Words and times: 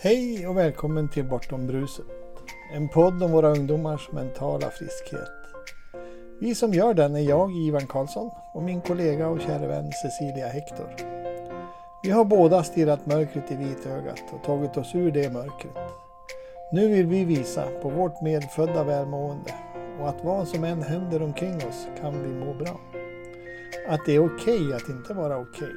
Hej 0.00 0.46
och 0.46 0.56
välkommen 0.56 1.08
till 1.08 1.24
Bortom 1.24 1.66
bruset. 1.66 2.06
En 2.74 2.88
podd 2.88 3.22
om 3.22 3.32
våra 3.32 3.48
ungdomars 3.48 4.12
mentala 4.12 4.70
friskhet. 4.70 5.30
Vi 6.40 6.54
som 6.54 6.72
gör 6.72 6.94
den 6.94 7.16
är 7.16 7.20
jag, 7.20 7.56
Ivan 7.56 7.86
Karlsson, 7.86 8.30
och 8.54 8.62
min 8.62 8.80
kollega 8.80 9.28
och 9.28 9.40
kära 9.40 9.66
vän 9.66 9.92
Cecilia 9.92 10.46
Hector. 10.46 10.86
Vi 12.02 12.10
har 12.10 12.24
båda 12.24 12.62
stirrat 12.62 13.06
mörkret 13.06 13.50
i 13.50 13.56
vitögat 13.56 14.22
och 14.32 14.44
tagit 14.44 14.76
oss 14.76 14.94
ur 14.94 15.10
det 15.10 15.32
mörkret. 15.32 15.76
Nu 16.72 16.88
vill 16.88 17.06
vi 17.06 17.24
visa 17.24 17.64
på 17.82 17.88
vårt 17.88 18.22
medfödda 18.22 18.84
välmående 18.84 19.54
och 20.00 20.08
att 20.08 20.24
vad 20.24 20.48
som 20.48 20.64
än 20.64 20.82
händer 20.82 21.22
omkring 21.22 21.56
oss 21.56 21.86
kan 22.00 22.22
vi 22.22 22.44
må 22.44 22.54
bra. 22.54 22.80
Att 23.88 24.00
det 24.06 24.12
är 24.12 24.34
okej 24.34 24.74
att 24.74 24.88
inte 24.88 25.14
vara 25.14 25.38
okej. 25.38 25.74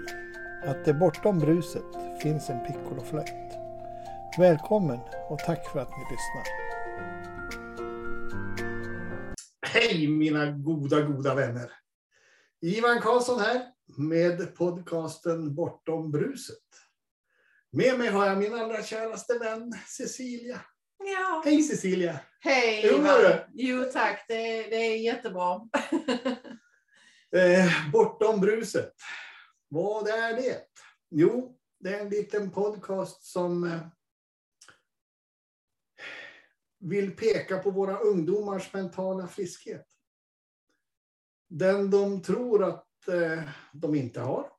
Att 0.67 0.85
det 0.85 0.93
bortom 0.93 1.39
bruset 1.39 1.85
finns 2.21 2.49
en 2.49 2.65
piccoloflöjt. 2.65 3.50
Välkommen 4.37 4.99
och 5.29 5.39
tack 5.39 5.71
för 5.71 5.79
att 5.79 5.89
ni 5.89 6.03
lyssnar. 6.11 6.43
Hej 9.67 10.07
mina 10.07 10.51
goda, 10.51 11.01
goda 11.01 11.35
vänner. 11.35 11.71
Ivan 12.61 13.01
Karlsson 13.01 13.39
här 13.39 13.61
med 13.97 14.55
podcasten 14.55 15.55
Bortom 15.55 16.11
bruset. 16.11 16.57
Med 17.71 17.99
mig 17.99 18.07
har 18.07 18.25
jag 18.25 18.37
min 18.37 18.54
allra 18.54 18.83
käraste 18.83 19.39
vän 19.39 19.73
Cecilia. 19.87 20.61
Ja. 20.99 21.41
Hej 21.45 21.63
Cecilia! 21.63 22.19
Hej 22.39 22.82
Hur 22.82 22.97
mår 22.97 23.19
Ivan. 23.19 23.21
du? 23.21 23.45
Jo 23.54 23.83
tack, 23.93 24.25
det, 24.27 24.63
det 24.63 24.75
är 24.75 24.97
jättebra. 24.97 25.59
Eh, 27.35 27.91
bortom 27.91 28.39
bruset. 28.41 28.93
Vad 29.69 30.07
är 30.07 30.33
det? 30.33 30.61
Jo, 31.09 31.57
det 31.79 31.89
är 31.89 31.99
en 31.99 32.09
liten 32.09 32.52
podcast 32.52 33.23
som 33.23 33.63
eh, 33.63 33.79
vill 36.81 37.15
peka 37.15 37.57
på 37.57 37.71
våra 37.71 37.97
ungdomars 37.97 38.73
mentala 38.73 39.27
friskhet. 39.27 39.87
Den 41.49 41.91
de 41.91 42.21
tror 42.21 42.63
att 42.63 43.07
eh, 43.07 43.43
de 43.73 43.95
inte 43.95 44.19
har. 44.19 44.51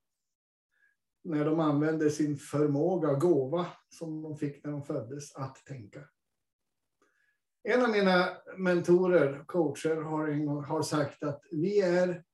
När 1.24 1.44
de 1.44 1.60
använder 1.60 2.08
sin 2.08 2.36
förmåga 2.36 3.10
och 3.10 3.20
gåva 3.20 3.66
som 3.88 4.22
de 4.22 4.38
fick 4.38 4.64
när 4.64 4.72
de 4.72 4.82
föddes 4.82 5.36
att 5.36 5.56
tänka. 5.66 6.08
En 7.62 7.82
av 7.82 7.90
mina 7.90 8.36
mentorer, 8.56 9.44
coacher, 9.46 9.96
har, 9.96 10.28
en 10.28 10.46
gång, 10.46 10.64
har 10.64 10.82
sagt 10.82 11.22
att 11.22 11.42
vi 11.50 11.80
är 11.80 12.24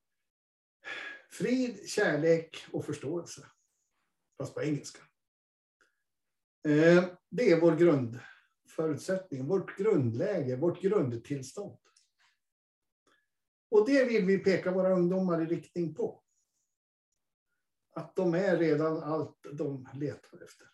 frid, 1.31 1.89
kärlek 1.89 2.65
och 2.71 2.85
förståelse. 2.85 3.45
Fast 4.37 4.53
på 4.53 4.61
engelska. 4.61 4.99
Eh, 6.67 7.05
det 7.29 7.51
är 7.51 7.61
vår 7.61 7.75
grund 7.75 8.19
grundförutsättning, 8.79 9.47
vårt 9.47 9.77
grundläge, 9.77 10.55
vårt 10.55 10.81
grundtillstånd. 10.81 11.77
Och 13.69 13.85
det 13.85 14.05
vill 14.05 14.25
vi 14.25 14.37
peka 14.37 14.71
våra 14.71 14.93
ungdomar 14.93 15.41
i 15.41 15.45
riktning 15.45 15.93
på. 15.95 16.23
Att 17.95 18.15
de 18.15 18.33
är 18.33 18.57
redan 18.57 19.03
allt 19.03 19.37
de 19.53 19.89
letar 19.93 20.43
efter. 20.43 20.67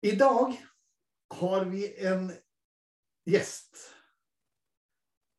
Idag 0.00 0.56
har 1.28 1.64
vi 1.64 2.06
en 2.06 2.32
gäst 3.24 3.76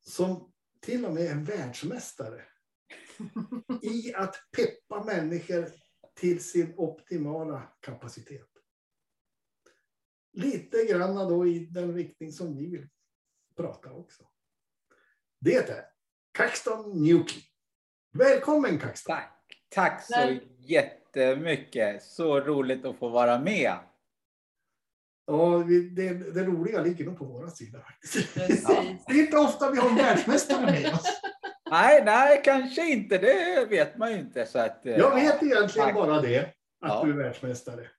som 0.02 0.54
till 0.80 1.06
och 1.06 1.14
med 1.14 1.23
är 1.23 1.36
världsmästare 1.36 2.45
i 3.82 4.14
att 4.14 4.36
peppa 4.52 5.04
människor 5.04 5.70
till 6.14 6.44
sin 6.44 6.73
optimala 6.78 7.73
kapacitet. 7.80 8.53
Lite 10.34 10.86
grann 10.86 11.16
då 11.16 11.48
i 11.48 11.59
den 11.59 11.95
riktning 11.95 12.31
som 12.31 12.56
vi 12.58 12.70
vill 12.70 12.88
prata 13.58 13.92
också. 13.92 14.23
Det 15.39 15.55
är 15.55 15.86
Caxton 16.32 17.04
Newkey. 17.04 17.42
Välkommen 18.14 18.80
Caxton! 18.80 19.16
Tack. 19.16 19.39
Tack 19.70 20.04
så 20.05 20.38
jättemycket. 20.60 22.04
Så 22.04 22.39
roligt 22.39 22.86
att 22.86 22.98
få 22.98 23.10
vara 23.10 23.39
med. 23.39 23.73
Ja, 25.26 25.66
det, 25.95 26.14
det 26.33 26.44
roliga 26.44 26.82
ligger 26.82 27.05
nog 27.05 27.17
på 27.17 27.26
vår 27.26 27.48
sida. 27.48 27.80
Precis. 28.33 28.64
Det 29.08 29.14
är 29.14 29.20
inte 29.26 29.38
ofta 29.38 29.71
vi 29.71 29.77
har 29.77 29.89
en 29.89 29.95
världsmästare 29.95 30.61
med 30.65 30.94
oss. 30.94 31.21
Nej, 31.71 32.04
nej, 32.05 32.42
kanske 32.45 32.89
inte. 32.92 33.17
Det 33.17 33.65
vet 33.70 33.98
man 33.98 34.11
ju 34.11 34.20
inte. 34.20 34.45
Så 34.45 34.60
att, 34.60 34.86
eh, 34.86 34.92
Jag 34.98 35.15
vet 35.15 35.44
egentligen 35.44 35.70
Tack. 35.88 35.94
bara 35.94 36.21
det, 36.21 36.39
att 36.39 36.54
Ja. 36.82 37.04
du 37.05 37.11
är 37.11 37.15
världsmästare. 37.17 37.89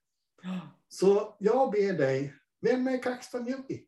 Så 1.00 1.34
jag 1.38 1.70
ber 1.70 1.92
dig, 1.92 2.34
vem 2.60 2.88
är 2.88 3.02
Kaxton 3.02 3.44
Newkey? 3.44 3.80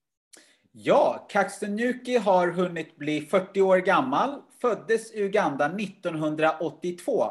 Ja, 0.72 1.26
Kaxton 1.28 1.76
Newkey 1.76 2.18
har 2.18 2.48
hunnit 2.48 2.96
bli 2.96 3.20
40 3.20 3.60
år 3.60 3.76
gammal. 3.76 4.42
Föddes 4.60 5.12
i 5.12 5.22
Uganda 5.22 5.66
1982. 5.66 7.24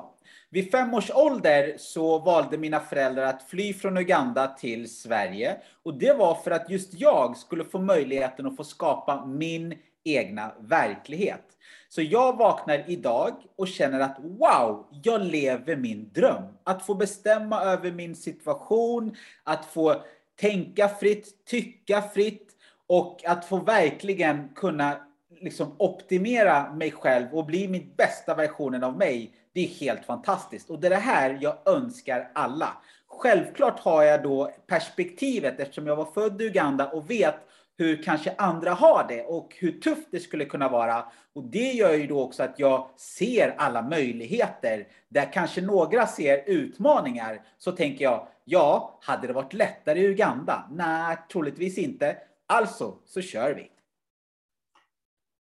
Vid 0.50 0.72
fem 0.72 0.94
års 0.94 1.12
ålder 1.12 1.76
så 1.78 2.20
valde 2.20 2.58
mina 2.58 2.80
föräldrar 2.80 3.24
att 3.24 3.44
fly 3.44 3.74
från 3.74 3.98
Uganda 3.98 4.48
till 4.48 4.96
Sverige. 4.96 5.58
Och 5.84 6.00
det 6.00 6.18
var 6.18 6.36
för 6.36 6.52
att 6.52 6.70
just 6.70 6.94
jag 6.94 7.38
skulle 7.38 7.64
få 7.64 7.80
möjligheten 7.80 8.46
att 8.46 8.58
få 8.58 8.64
skapa 8.64 9.26
min 9.26 9.74
egna 10.04 10.52
verklighet. 10.60 11.55
Så 11.96 12.02
jag 12.02 12.38
vaknar 12.38 12.84
idag 12.88 13.34
och 13.56 13.68
känner 13.68 14.00
att 14.00 14.18
wow, 14.20 14.88
jag 15.04 15.22
lever 15.22 15.76
min 15.76 16.10
dröm. 16.14 16.44
Att 16.64 16.86
få 16.86 16.94
bestämma 16.94 17.62
över 17.62 17.92
min 17.92 18.16
situation, 18.16 19.16
att 19.44 19.66
få 19.66 19.96
tänka 20.40 20.90
fritt, 20.90 21.46
tycka 21.46 22.02
fritt 22.02 22.52
och 22.88 23.26
att 23.26 23.46
få 23.46 23.58
verkligen 23.58 24.50
kunna 24.50 24.98
liksom 25.42 25.76
optimera 25.78 26.74
mig 26.74 26.92
själv 26.92 27.28
och 27.34 27.46
bli 27.46 27.68
min 27.68 27.94
bästa 27.98 28.36
versionen 28.36 28.84
av 28.84 28.98
mig. 28.98 29.32
Det 29.54 29.62
är 29.62 29.68
helt 29.68 30.06
fantastiskt 30.06 30.70
och 30.70 30.80
det 30.80 30.88
är 30.88 30.90
det 30.90 30.96
här 30.96 31.38
jag 31.42 31.58
önskar 31.66 32.32
alla. 32.34 32.70
Självklart 33.08 33.80
har 33.80 34.04
jag 34.04 34.24
då 34.24 34.52
perspektivet 34.68 35.60
eftersom 35.60 35.88
jag 35.88 35.96
var 35.96 36.06
född 36.06 36.42
i 36.42 36.46
Uganda 36.46 36.88
och 36.88 37.10
vet 37.10 37.36
hur 37.78 38.04
kanske 38.04 38.36
andra 38.38 38.74
har 38.74 39.06
det 39.08 39.24
och 39.24 39.56
hur 39.60 39.80
tufft 39.80 40.08
det 40.12 40.20
skulle 40.20 40.46
kunna 40.46 40.70
vara. 40.70 41.12
Och 41.34 41.44
det 41.44 41.72
gör 41.72 41.94
ju 41.94 42.08
då 42.08 42.22
också 42.22 42.44
att 42.44 42.60
jag 42.60 42.90
ser 43.00 43.56
alla 43.58 43.82
möjligheter. 43.82 44.88
Där 45.10 45.34
kanske 45.34 45.62
några 45.62 46.08
ser 46.08 46.44
utmaningar 46.50 47.42
så 47.58 47.72
tänker 47.72 48.04
jag, 48.04 48.28
ja, 48.44 49.00
hade 49.02 49.28
det 49.28 49.34
varit 49.34 49.54
lättare 49.54 50.00
i 50.00 50.06
Uganda? 50.06 50.70
Nej, 50.72 51.18
troligtvis 51.32 51.78
inte. 51.78 52.18
Alltså 52.48 52.98
så 53.06 53.22
kör 53.22 53.54
vi. 53.54 53.72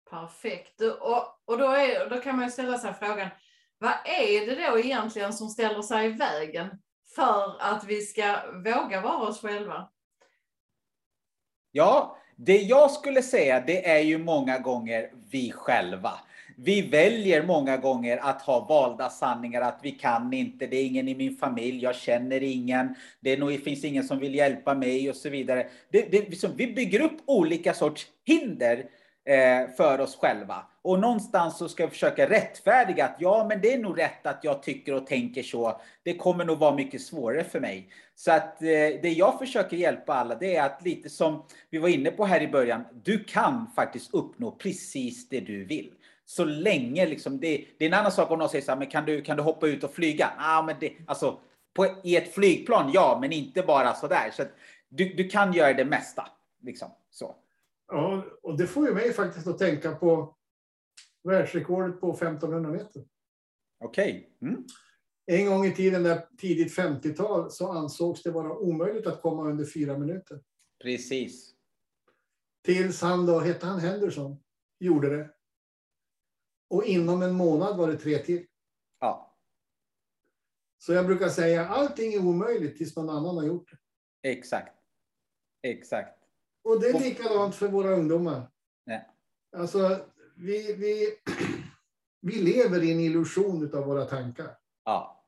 Perfekt. 0.09 0.81
Och, 0.81 1.39
och 1.45 1.57
då, 1.57 1.66
är, 1.66 2.09
då 2.09 2.17
kan 2.22 2.35
man 2.35 2.45
ju 2.45 2.51
ställa 2.51 2.77
sig 2.77 2.93
frågan, 2.93 3.29
vad 3.77 3.93
är 4.05 4.45
det 4.45 4.67
då 4.67 4.79
egentligen 4.79 5.33
som 5.33 5.47
ställer 5.47 5.81
sig 5.81 6.05
i 6.05 6.09
vägen 6.09 6.69
för 7.16 7.55
att 7.59 7.83
vi 7.83 8.01
ska 8.01 8.38
våga 8.53 9.01
vara 9.01 9.27
oss 9.27 9.41
själva? 9.41 9.89
Ja, 11.72 12.17
det 12.35 12.57
jag 12.57 12.91
skulle 12.91 13.21
säga 13.21 13.63
det 13.67 13.89
är 13.89 13.99
ju 13.99 14.17
många 14.17 14.59
gånger 14.59 15.09
vi 15.31 15.51
själva. 15.51 16.11
Vi 16.57 16.81
väljer 16.81 17.44
många 17.44 17.77
gånger 17.77 18.17
att 18.17 18.41
ha 18.41 18.66
valda 18.66 19.09
sanningar 19.09 19.61
att 19.61 19.79
vi 19.81 19.91
kan 19.91 20.33
inte, 20.33 20.67
det 20.67 20.77
är 20.77 20.85
ingen 20.85 21.07
i 21.07 21.16
min 21.16 21.38
familj, 21.38 21.83
jag 21.83 21.95
känner 21.95 22.43
ingen, 22.43 22.95
det, 23.19 23.33
är 23.33 23.38
nog, 23.38 23.49
det 23.49 23.57
finns 23.57 23.83
ingen 23.83 24.03
som 24.03 24.19
vill 24.19 24.35
hjälpa 24.35 24.73
mig 24.73 25.09
och 25.09 25.16
så 25.16 25.29
vidare. 25.29 25.67
Det, 25.91 26.11
det, 26.11 26.29
liksom, 26.29 26.51
vi 26.55 26.67
bygger 26.67 27.01
upp 27.01 27.17
olika 27.25 27.73
sorts 27.73 28.07
hinder 28.25 28.85
eh, 29.25 29.75
för 29.77 30.01
oss 30.01 30.16
själva. 30.16 30.66
Och 30.83 30.99
någonstans 30.99 31.57
så 31.57 31.69
ska 31.69 31.83
jag 31.83 31.91
försöka 31.91 32.29
rättfärdiga 32.29 33.05
att 33.05 33.16
ja, 33.19 33.45
men 33.49 33.61
det 33.61 33.73
är 33.73 33.77
nog 33.77 33.99
rätt 33.99 34.25
att 34.25 34.44
jag 34.44 34.63
tycker 34.63 34.94
och 34.94 35.07
tänker 35.07 35.44
så. 35.44 35.81
Det 36.03 36.17
kommer 36.17 36.45
nog 36.45 36.59
vara 36.59 36.75
mycket 36.75 37.01
svårare 37.01 37.44
för 37.44 37.59
mig. 37.59 37.89
Så 38.16 38.31
att 38.31 38.61
eh, 38.61 38.67
det 39.02 39.13
jag 39.17 39.40
försöker 39.40 39.78
hjälpa 39.78 40.13
alla, 40.13 40.35
det 40.35 40.55
är 40.55 40.66
att 40.66 40.81
lite 40.85 41.09
som 41.09 41.46
vi 41.69 41.78
var 41.78 41.90
inne 41.90 42.11
på 42.11 42.25
här 42.25 42.41
i 42.41 42.47
början, 42.47 42.84
du 43.03 43.23
kan 43.23 43.67
faktiskt 43.75 44.13
uppnå 44.13 44.52
precis 44.52 45.29
det 45.29 45.40
du 45.40 45.66
vill. 45.66 45.91
Så 46.25 46.46
länge 46.46 47.05
liksom, 47.05 47.40
det, 47.40 47.66
det 47.78 47.85
är 47.85 47.90
en 47.90 47.99
annan 47.99 48.11
sak 48.11 48.31
om 48.31 48.40
någon 48.40 48.49
säger 48.49 48.66
så 48.66 48.72
här, 48.72 48.79
men 48.79 48.90
kan 48.90 49.05
du, 49.05 49.22
kan 49.22 49.37
du 49.37 49.43
hoppa 49.43 49.67
ut 49.67 49.84
och 49.84 49.93
flyga? 49.93 50.31
Ja, 50.37 50.63
men 50.66 50.75
det, 50.79 50.93
alltså, 51.08 51.40
på, 51.73 51.87
i 52.03 52.16
ett 52.16 52.34
flygplan, 52.34 52.91
ja, 52.93 53.17
men 53.22 53.31
inte 53.31 53.61
bara 53.61 53.93
så 53.93 54.08
där. 54.08 54.31
Så 54.31 54.41
att 54.41 54.52
du, 54.90 55.13
du 55.13 55.29
kan 55.29 55.53
göra 55.53 55.73
det 55.73 55.85
mesta. 55.85 56.28
Liksom, 56.61 56.87
så. 57.11 57.35
Ja, 57.91 58.25
och 58.43 58.58
det 58.58 58.67
får 58.67 58.87
ju 58.87 58.93
mig 58.93 59.13
faktiskt 59.13 59.47
att 59.47 59.58
tänka 59.58 59.91
på 59.96 60.35
världsrekordet 61.23 62.02
på 62.02 62.11
1500 62.11 62.72
meter. 62.72 63.05
Okej. 63.79 64.37
Mm. 64.41 64.66
En 65.25 65.46
gång 65.46 65.66
i 65.66 65.75
tiden, 65.75 66.03
där 66.03 66.28
tidigt 66.37 66.78
50-tal, 66.78 67.52
så 67.52 67.72
ansågs 67.72 68.23
det 68.23 68.31
vara 68.31 68.58
omöjligt 68.58 69.08
att 69.08 69.22
komma 69.22 69.49
under 69.49 69.66
fyra 69.66 69.97
minuter. 69.97 70.43
Precis. 70.84 71.55
Tills 72.64 73.02
han 73.02 73.25
då, 73.25 73.40
hette 73.40 73.66
han 73.66 73.79
Henderson, 73.79 74.43
gjorde 74.79 75.17
det. 75.17 75.29
Och 76.70 76.85
inom 76.85 77.22
en 77.22 77.35
månad 77.35 77.78
var 77.78 77.87
det 77.87 77.97
tre 77.97 78.17
till. 78.17 78.46
Ja. 78.99 79.37
Så 80.78 80.93
jag 80.93 81.05
brukar 81.05 81.29
säga 81.29 81.67
allting 81.67 82.14
är 82.14 82.20
omöjligt 82.20 82.78
tills 82.78 82.96
någon 82.96 83.09
annan 83.09 83.37
har 83.37 83.43
gjort 83.43 83.72
det. 83.72 83.78
Exakt. 84.29 84.78
Exakt. 85.61 86.20
Och 86.64 86.81
det 86.81 86.87
är 86.87 86.99
likadant 86.99 87.55
för 87.55 87.67
våra 87.67 87.96
ungdomar. 87.96 88.52
Nej. 88.85 89.09
Alltså, 89.58 90.05
vi, 90.43 90.73
vi, 90.73 91.17
vi 92.22 92.41
lever 92.41 92.84
i 92.84 92.91
en 92.91 92.99
illusion 92.99 93.75
av 93.75 93.85
våra 93.85 94.05
tankar. 94.05 94.57
Ja. 94.85 95.25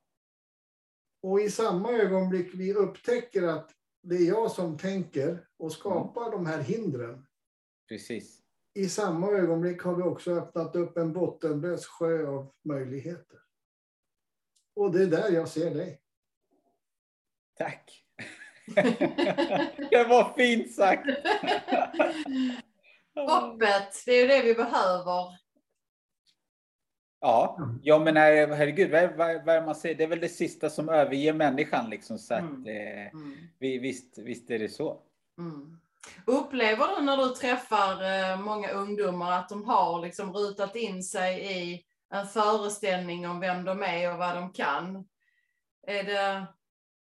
Och 1.21 1.41
i 1.41 1.49
samma 1.49 1.91
ögonblick 1.91 2.53
vi 2.53 2.73
upptäcker 2.73 3.43
att 3.43 3.71
det 4.01 4.15
är 4.15 4.27
jag 4.27 4.51
som 4.51 4.77
tänker 4.77 5.47
och 5.57 5.71
skapar 5.71 6.31
de 6.31 6.45
här 6.45 6.61
hindren. 6.61 7.27
Precis. 7.87 8.41
I 8.73 8.89
samma 8.89 9.31
ögonblick 9.31 9.81
har 9.81 9.95
vi 9.95 10.03
också 10.03 10.31
öppnat 10.31 10.75
upp 10.75 10.97
en 10.97 11.13
bottenlös 11.13 11.85
sjö 11.85 12.27
av 12.27 12.53
möjligheter. 12.63 13.39
Och 14.75 14.91
det 14.91 15.03
är 15.03 15.07
där 15.07 15.31
jag 15.31 15.47
ser 15.47 15.73
dig. 15.73 16.01
Tack. 17.57 18.05
det 19.91 20.07
var 20.09 20.33
fint 20.37 20.75
sagt. 20.75 21.05
Hoppet, 23.15 24.03
det 24.05 24.11
är 24.11 24.21
ju 24.21 24.27
det 24.27 24.41
vi 24.41 24.53
behöver. 24.53 25.37
Ja, 27.19 27.57
ja 27.83 27.99
men 27.99 28.17
her- 28.17 28.55
herregud, 28.55 28.91
vad, 28.91 29.15
vad, 29.17 29.45
vad 29.45 29.65
man 29.65 29.75
säger? 29.75 29.95
Det 29.95 30.03
är 30.03 30.07
väl 30.07 30.19
det 30.19 30.29
sista 30.29 30.69
som 30.69 30.89
överger 30.89 31.33
människan 31.33 31.89
liksom. 31.89 32.17
Så 32.19 32.33
att, 32.33 32.39
Mm. 32.39 32.65
eh, 32.67 33.07
Mm. 33.07 33.37
vi, 33.59 33.77
visst, 33.77 34.17
visst 34.17 34.49
är 34.51 34.59
det 34.59 34.69
så. 34.69 35.01
Mm. 35.37 35.77
Upplever 36.27 36.87
du 36.95 37.01
när 37.05 37.17
du 37.17 37.29
träffar 37.35 38.03
eh, 38.31 38.39
många 38.39 38.69
ungdomar 38.69 39.31
att 39.31 39.49
de 39.49 39.65
har 39.65 40.01
liksom 40.01 40.33
rutat 40.33 40.75
in 40.75 41.03
sig 41.03 41.57
i 41.57 41.85
en 42.09 42.27
föreställning 42.27 43.27
om 43.29 43.39
vem 43.39 43.63
de 43.65 43.83
är 43.83 44.11
och 44.13 44.17
vad 44.19 44.35
de 44.35 44.53
kan? 44.53 45.07
Är 45.87 46.03
det, 46.03 46.45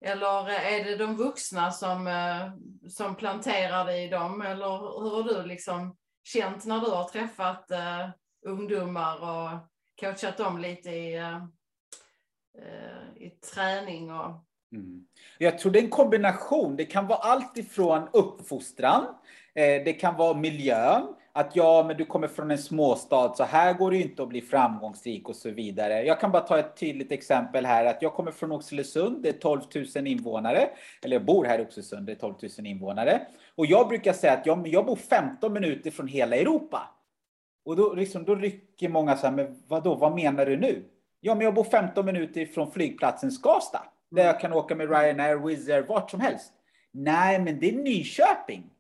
eller 0.05 0.49
är 0.49 0.85
det 0.85 0.97
de 0.97 1.17
vuxna 1.17 1.71
som, 1.71 2.07
eh, 2.07 2.53
som 2.89 3.15
planterar 3.15 3.85
det 3.85 3.99
i 3.99 4.09
dem? 4.09 4.43
Eller 4.43 5.01
hur 5.03 5.11
har 5.11 5.23
du 5.23 5.49
liksom 5.49 5.97
känt 6.25 6.67
när 6.67 6.81
du 6.81 6.91
har 6.91 7.09
träffat 7.09 7.71
uh, 7.71 8.11
ungdomar 8.47 9.17
och 9.17 9.59
coachat 10.01 10.37
dem 10.37 10.59
lite 10.59 10.91
i, 10.91 11.19
uh, 11.19 11.45
uh, 12.59 13.23
i 13.23 13.31
träning? 13.31 14.11
Och, 14.13 14.45
Mm. 14.73 15.07
Jag 15.39 15.59
tror 15.59 15.73
det 15.73 15.79
är 15.79 15.83
en 15.83 15.91
kombination. 15.91 16.77
Det 16.77 16.85
kan 16.85 17.07
vara 17.07 17.19
allt 17.19 17.59
ifrån 17.59 18.09
uppfostran, 18.13 19.07
det 19.55 19.93
kan 19.93 20.17
vara 20.17 20.35
miljön, 20.35 21.15
att 21.33 21.57
ja, 21.57 21.85
men 21.87 21.97
du 21.97 22.05
kommer 22.05 22.29
från 22.29 22.51
en 22.51 22.59
småstad, 22.59 23.35
så 23.35 23.45
här 23.45 23.75
går 23.75 23.91
det 23.91 23.97
ju 23.97 24.03
inte 24.03 24.23
att 24.23 24.29
bli 24.29 24.41
framgångsrik 24.41 25.29
och 25.29 25.37
så 25.37 25.51
vidare. 25.51 26.03
Jag 26.03 26.21
kan 26.21 26.33
bara 26.33 26.43
ta 26.43 26.59
ett 26.59 26.77
tydligt 26.77 27.13
exempel 27.13 27.67
här, 27.67 27.85
att 27.85 28.03
jag 28.03 28.15
kommer 28.15 28.31
från 28.31 28.53
Oxelösund, 28.53 29.23
det 29.23 29.29
är 29.29 29.33
12 29.33 29.61
000 29.97 30.07
invånare, 30.07 30.69
eller 31.05 31.17
jag 31.17 31.25
bor 31.25 31.45
här 31.45 31.59
i 31.59 31.63
Oxelösund, 31.63 32.07
det 32.07 32.13
är 32.13 32.17
12 32.17 32.35
000 32.59 32.67
invånare. 32.67 33.21
Och 33.55 33.67
jag 33.67 33.89
brukar 33.89 34.13
säga 34.13 34.33
att 34.33 34.47
jag, 34.47 34.69
jag 34.69 34.87
bor 34.87 34.97
15 34.97 35.53
minuter 35.53 35.91
från 35.91 36.09
hela 36.09 36.37
Europa. 36.37 36.91
Och 37.65 37.77
då, 37.77 37.95
liksom, 37.95 38.25
då 38.25 38.35
rycker 38.35 38.89
många 38.89 39.17
så 39.17 39.27
här, 39.27 39.35
men 39.35 39.63
vadå, 39.69 39.95
vad 39.95 40.15
menar 40.15 40.47
du 40.47 40.57
nu? 40.57 40.85
Ja, 41.21 41.35
men 41.35 41.45
jag 41.45 41.55
bor 41.55 41.65
15 41.65 42.07
minuter 42.07 42.47
från 42.47 42.71
flygplatsen 42.71 43.31
Skavsta. 43.31 43.83
Där 44.11 44.25
jag 44.25 44.41
kan 44.41 44.53
åka 44.53 44.75
med 44.75 44.91
Ryanair, 44.91 45.37
Wizz 45.37 45.69
Air, 45.69 45.83
vart 45.83 46.11
som 46.11 46.21
helst. 46.21 46.53
Nej, 46.93 47.41
men 47.41 47.61
det 47.61 47.69
är 47.69 47.73
Nyköping. 47.73 48.71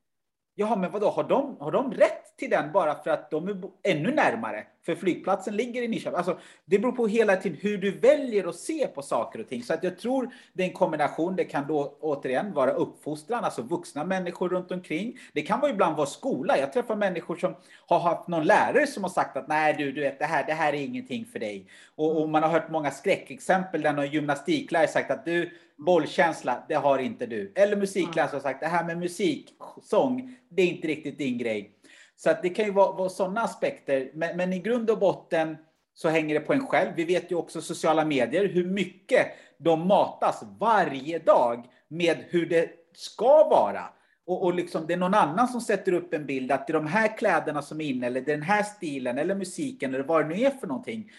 Jaha, 0.61 0.77
men 0.77 0.91
vadå, 0.91 1.11
har 1.11 1.25
de, 1.25 1.57
har 1.61 1.73
de 1.73 1.93
rätt 1.93 2.37
till 2.37 2.51
den 2.51 2.73
bara 2.73 2.95
för 3.03 3.11
att 3.11 3.31
de 3.31 3.49
är 3.49 3.57
ännu 3.83 4.11
närmare? 4.15 4.67
För 4.87 4.95
flygplatsen 4.95 5.57
ligger 5.57 5.83
i 5.83 5.89
Nyköping. 5.89 6.17
Alltså, 6.17 6.39
det 6.65 6.79
beror 6.79 6.93
på 6.93 7.07
hela 7.07 7.37
tiden 7.37 7.59
hur 7.61 7.79
du 7.79 7.91
väljer 7.91 8.49
att 8.49 8.57
se 8.57 8.87
på 8.87 9.03
saker 9.03 9.41
och 9.41 9.49
ting. 9.49 9.62
Så 9.62 9.75
att 9.75 9.85
jag 9.85 9.99
tror 9.99 10.31
det 10.53 10.62
är 10.62 10.67
en 10.67 10.73
kombination. 10.73 11.37
Det 11.37 11.45
kan 11.45 11.67
då 11.67 11.97
återigen 12.01 12.53
vara 12.53 12.71
uppfostran, 12.71 13.45
alltså 13.45 13.62
vuxna 13.62 14.05
människor 14.05 14.49
runt 14.49 14.71
omkring. 14.71 15.19
Det 15.33 15.43
kan 15.43 15.61
vara 15.61 15.71
ibland 15.71 15.97
vara 15.97 16.07
skola. 16.07 16.59
Jag 16.59 16.73
träffar 16.73 16.97
människor 16.97 17.37
som 17.37 17.55
har 17.87 17.99
haft 17.99 18.29
någon 18.29 18.45
lärare 18.45 18.87
som 18.87 19.03
har 19.03 19.11
sagt 19.11 19.37
att 19.37 19.49
nej, 19.49 19.75
du, 19.79 19.93
du 19.93 20.01
vet, 20.01 20.19
det 20.19 20.25
här, 20.25 20.47
det 20.47 20.53
här 20.53 20.73
är 20.73 20.79
ingenting 20.79 21.27
för 21.27 21.39
dig. 21.39 21.67
Och, 21.97 22.23
och 22.23 22.29
man 22.29 22.43
har 22.43 22.51
hört 22.51 22.71
många 22.71 22.91
skräckexempel 22.91 23.83
där 23.83 23.93
någon 23.93 24.11
gymnastiklärare 24.11 24.89
sagt 24.89 25.11
att 25.11 25.25
du, 25.25 25.51
bollkänsla, 25.81 26.65
det 26.69 26.75
har 26.75 26.99
inte 26.99 27.27
du. 27.27 27.53
Eller 27.56 27.77
musiklärare 27.77 28.29
som 28.29 28.37
har 28.37 28.43
sagt 28.43 28.61
det 28.61 28.67
här 28.67 28.85
med 28.85 28.99
musik, 28.99 29.55
sång, 29.82 30.37
det 30.50 30.62
är 30.62 30.67
inte 30.67 30.88
riktigt 30.88 31.19
din 31.19 31.38
grej. 31.38 31.77
Så 32.17 32.31
att 32.31 32.43
det 32.43 32.49
kan 32.49 32.65
ju 32.65 32.71
vara, 32.71 32.93
vara 32.93 33.09
sådana 33.09 33.41
aspekter. 33.41 34.11
Men, 34.15 34.37
men 34.37 34.53
i 34.53 34.59
grund 34.59 34.91
och 34.91 34.99
botten 34.99 35.56
så 35.94 36.09
hänger 36.09 36.35
det 36.35 36.41
på 36.41 36.53
en 36.53 36.67
själv. 36.67 36.91
Vi 36.97 37.05
vet 37.05 37.31
ju 37.31 37.35
också 37.35 37.61
sociala 37.61 38.05
medier 38.05 38.49
hur 38.49 38.67
mycket 38.67 39.27
de 39.59 39.88
matas 39.88 40.43
varje 40.59 41.19
dag 41.19 41.67
med 41.88 42.17
hur 42.29 42.47
det 42.47 42.71
ska 42.94 43.49
vara. 43.49 43.85
Och, 44.26 44.44
och 44.44 44.55
liksom, 44.55 44.87
det 44.87 44.93
är 44.93 44.99
någon 44.99 45.15
annan 45.15 45.49
som 45.49 45.61
sätter 45.61 45.93
upp 45.93 46.15
en 46.15 46.26
bild 46.26 46.53
att 46.53 46.67
det 46.67 46.71
är 46.71 46.75
de 46.75 46.87
här 46.87 47.17
kläderna 47.17 47.62
som 47.62 47.81
är 47.81 47.85
inne, 47.85 48.06
eller 48.06 48.21
den 48.21 48.43
här 48.43 48.62
stilen, 48.62 49.19
eller 49.19 49.35
musiken, 49.35 49.94
eller 49.94 50.05
vad 50.05 50.25
det 50.25 50.37
nu 50.37 50.43
är 50.43 50.50
för 50.50 50.67
någonting. 50.67 51.11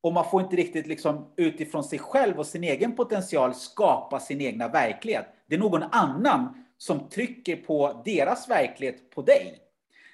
Och 0.00 0.12
man 0.12 0.30
får 0.30 0.42
inte 0.42 0.56
riktigt 0.56 0.86
liksom 0.86 1.32
utifrån 1.36 1.84
sig 1.84 1.98
själv 1.98 2.38
och 2.38 2.46
sin 2.46 2.64
egen 2.64 2.96
potential 2.96 3.54
skapa 3.54 4.20
sin 4.20 4.40
egna 4.40 4.68
verklighet. 4.68 5.26
Det 5.46 5.54
är 5.54 5.58
någon 5.58 5.82
annan 5.82 6.64
som 6.78 7.08
trycker 7.08 7.56
på 7.56 8.02
deras 8.04 8.48
verklighet 8.48 9.10
på 9.10 9.22
dig. 9.22 9.58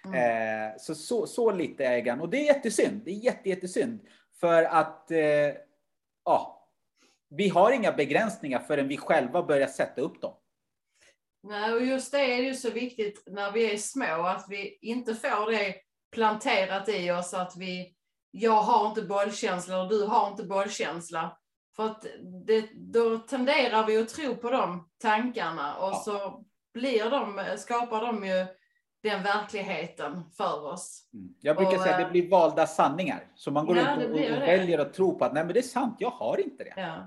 Eh, 0.04 0.76
så, 0.78 0.94
så, 0.94 1.26
så 1.26 1.52
lite 1.52 1.86
ägaren. 1.86 2.20
Och 2.20 2.28
det 2.28 2.38
är 2.38 2.54
jättesynd. 2.54 3.02
Det 3.04 3.10
är 3.10 3.14
jätte, 3.14 3.48
jättesynd. 3.48 4.00
För 4.40 4.62
att 4.62 5.10
eh, 5.10 5.18
ja, 6.24 6.68
vi 7.30 7.48
har 7.48 7.72
inga 7.72 7.92
begränsningar 7.92 8.58
förrän 8.58 8.88
vi 8.88 8.96
själva 8.96 9.42
börjar 9.42 9.66
sätta 9.66 10.00
upp 10.00 10.20
dem. 10.20 10.34
Nej, 11.42 11.72
och 11.72 11.84
just 11.84 12.12
det 12.12 12.34
är 12.34 12.42
ju 12.42 12.54
så 12.54 12.70
viktigt 12.70 13.22
när 13.26 13.52
vi 13.52 13.72
är 13.72 13.76
små, 13.76 14.26
att 14.26 14.46
vi 14.48 14.78
inte 14.82 15.14
får 15.14 15.50
det 15.50 15.74
planterat 16.12 16.88
i 16.88 17.10
oss 17.10 17.34
att 17.34 17.56
vi, 17.56 17.94
jag 18.36 18.62
har 18.62 18.88
inte 18.88 19.02
bollkänsla 19.02 19.82
och 19.82 19.88
du 19.88 20.04
har 20.04 20.28
inte 20.30 20.42
bollkänsla. 20.44 21.36
För 21.76 21.86
att 21.86 22.06
det, 22.46 22.68
då 22.74 23.18
tenderar 23.18 23.86
vi 23.86 23.96
att 23.96 24.08
tro 24.08 24.36
på 24.36 24.50
de 24.50 24.88
tankarna 25.02 25.74
och 25.76 25.90
Ja. 25.92 26.02
så 26.04 26.44
blir 26.74 27.10
de, 27.10 27.44
skapar 27.58 28.00
de 28.00 28.24
ju 28.26 28.46
den 29.02 29.22
verkligheten 29.22 30.30
för 30.36 30.64
oss. 30.66 31.08
Mm. 31.14 31.34
Jag 31.40 31.56
brukar 31.56 31.76
Och, 31.76 31.82
säga 31.82 31.94
att 31.94 32.00
eh, 32.00 32.06
det 32.06 32.12
blir 32.12 32.30
valda 32.30 32.66
sanningar. 32.66 33.26
Så 33.34 33.50
man 33.50 33.66
går 33.66 33.76
Ja, 33.76 33.96
runt 33.96 34.04
och, 34.04 34.36
och 34.36 34.42
väljer 34.42 34.78
att 34.78 34.94
tro 34.94 35.18
på 35.18 35.24
att 35.24 35.32
nej 35.32 35.44
men 35.44 35.54
det 35.54 35.60
är 35.60 35.62
sant, 35.62 35.96
jag 35.98 36.10
har 36.10 36.40
inte 36.40 36.64
det. 36.64 36.74
Ja. 36.76 37.06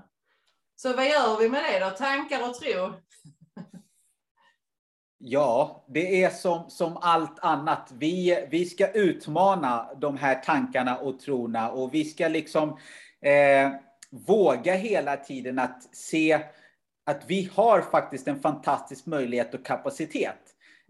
Så 0.76 0.92
vad 0.96 1.06
gör 1.06 1.38
vi 1.38 1.48
med 1.48 1.62
det 1.64 1.78
då? 1.84 1.90
Tankar 1.90 2.48
och 2.48 2.54
tro? 2.54 2.92
Ja, 5.30 5.84
det 5.88 6.22
är 6.22 6.30
som, 6.30 6.70
som 6.70 6.96
allt 6.96 7.38
annat. 7.38 7.92
Vi, 7.98 8.46
vi 8.50 8.64
ska 8.64 8.90
utmana 8.90 9.88
de 9.96 10.16
här 10.16 10.34
tankarna 10.34 10.98
och 10.98 11.20
trorna 11.20 11.70
och 11.70 11.94
vi 11.94 12.04
ska 12.04 12.28
liksom 12.28 12.68
eh, 13.20 13.72
våga 14.10 14.74
hela 14.74 15.16
tiden 15.16 15.58
att 15.58 15.94
se 15.94 16.40
att 17.06 17.22
vi 17.26 17.50
har 17.54 17.80
faktiskt 17.80 18.28
en 18.28 18.40
fantastisk 18.40 19.06
möjlighet 19.06 19.54
och 19.54 19.64
kapacitet. 19.64 20.38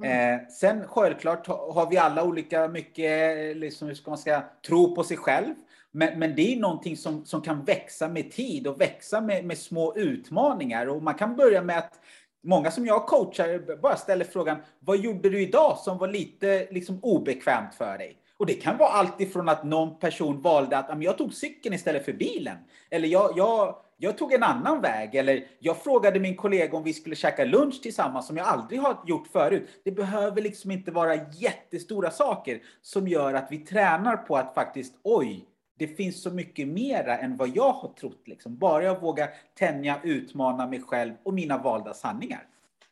Eh, 0.04 0.48
sen 0.48 0.84
självklart 0.88 1.46
ha- 1.46 1.72
har 1.72 1.90
vi 1.90 1.98
alla 1.98 2.24
olika 2.24 2.68
mycket, 2.68 3.56
liksom, 3.56 3.88
hur 3.88 3.94
ska 3.94 4.10
man 4.10 4.18
säga, 4.18 4.44
tro 4.66 4.94
på 4.94 5.04
sig 5.04 5.16
själv. 5.16 5.54
Men, 5.90 6.18
men 6.18 6.34
det 6.34 6.54
är 6.54 6.60
någonting 6.60 6.96
som, 6.96 7.24
som 7.24 7.42
kan 7.42 7.64
växa 7.64 8.08
med 8.08 8.30
tid 8.32 8.66
och 8.66 8.80
växa 8.80 9.20
med, 9.20 9.44
med 9.44 9.58
små 9.58 9.96
utmaningar. 9.96 10.86
Och 10.86 11.02
man 11.02 11.14
kan 11.14 11.36
börja 11.36 11.62
med 11.62 11.78
att 11.78 12.00
Många 12.42 12.70
som 12.70 12.86
jag 12.86 13.06
coachar 13.06 13.76
bara 13.82 13.96
ställer 13.96 14.24
frågan, 14.24 14.56
vad 14.80 14.98
gjorde 14.98 15.30
du 15.30 15.42
idag 15.42 15.78
som 15.78 15.98
var 15.98 16.08
lite 16.08 16.68
liksom, 16.70 16.98
obekvämt 17.02 17.74
för 17.74 17.98
dig? 17.98 18.16
Och 18.36 18.46
det 18.46 18.54
kan 18.54 18.76
vara 18.76 18.88
allt 18.88 19.20
ifrån 19.20 19.48
att 19.48 19.64
någon 19.64 19.98
person 19.98 20.42
valde 20.42 20.78
att 20.78 21.02
jag 21.02 21.18
tog 21.18 21.34
cykeln 21.34 21.74
istället 21.74 22.04
för 22.04 22.12
bilen. 22.12 22.56
Eller 22.90 23.08
jag, 23.08 23.32
jag, 23.36 23.76
jag 23.96 24.18
tog 24.18 24.32
en 24.32 24.42
annan 24.42 24.80
väg. 24.80 25.14
Eller 25.14 25.46
jag 25.58 25.76
frågade 25.76 26.20
min 26.20 26.36
kollega 26.36 26.76
om 26.76 26.84
vi 26.84 26.92
skulle 26.92 27.16
käka 27.16 27.44
lunch 27.44 27.82
tillsammans 27.82 28.26
som 28.26 28.36
jag 28.36 28.46
aldrig 28.46 28.80
har 28.80 28.96
gjort 29.06 29.26
förut. 29.26 29.68
Det 29.84 29.90
behöver 29.90 30.42
liksom 30.42 30.70
inte 30.70 30.90
vara 30.90 31.14
jättestora 31.14 32.10
saker 32.10 32.62
som 32.82 33.08
gör 33.08 33.34
att 33.34 33.48
vi 33.50 33.58
tränar 33.58 34.16
på 34.16 34.36
att 34.36 34.54
faktiskt, 34.54 34.94
oj, 35.02 35.44
det 35.78 35.86
finns 35.86 36.22
så 36.22 36.30
mycket 36.30 36.68
mera 36.68 37.18
än 37.18 37.36
vad 37.36 37.48
jag 37.48 37.72
har 37.72 37.92
trott. 37.92 38.22
Liksom. 38.28 38.58
Bara 38.58 38.84
jag 38.84 39.00
vågar 39.00 39.30
tänja, 39.54 40.00
utmana 40.02 40.66
mig 40.66 40.82
själv 40.82 41.14
och 41.22 41.34
mina 41.34 41.58
valda 41.58 41.94
sanningar. 41.94 42.46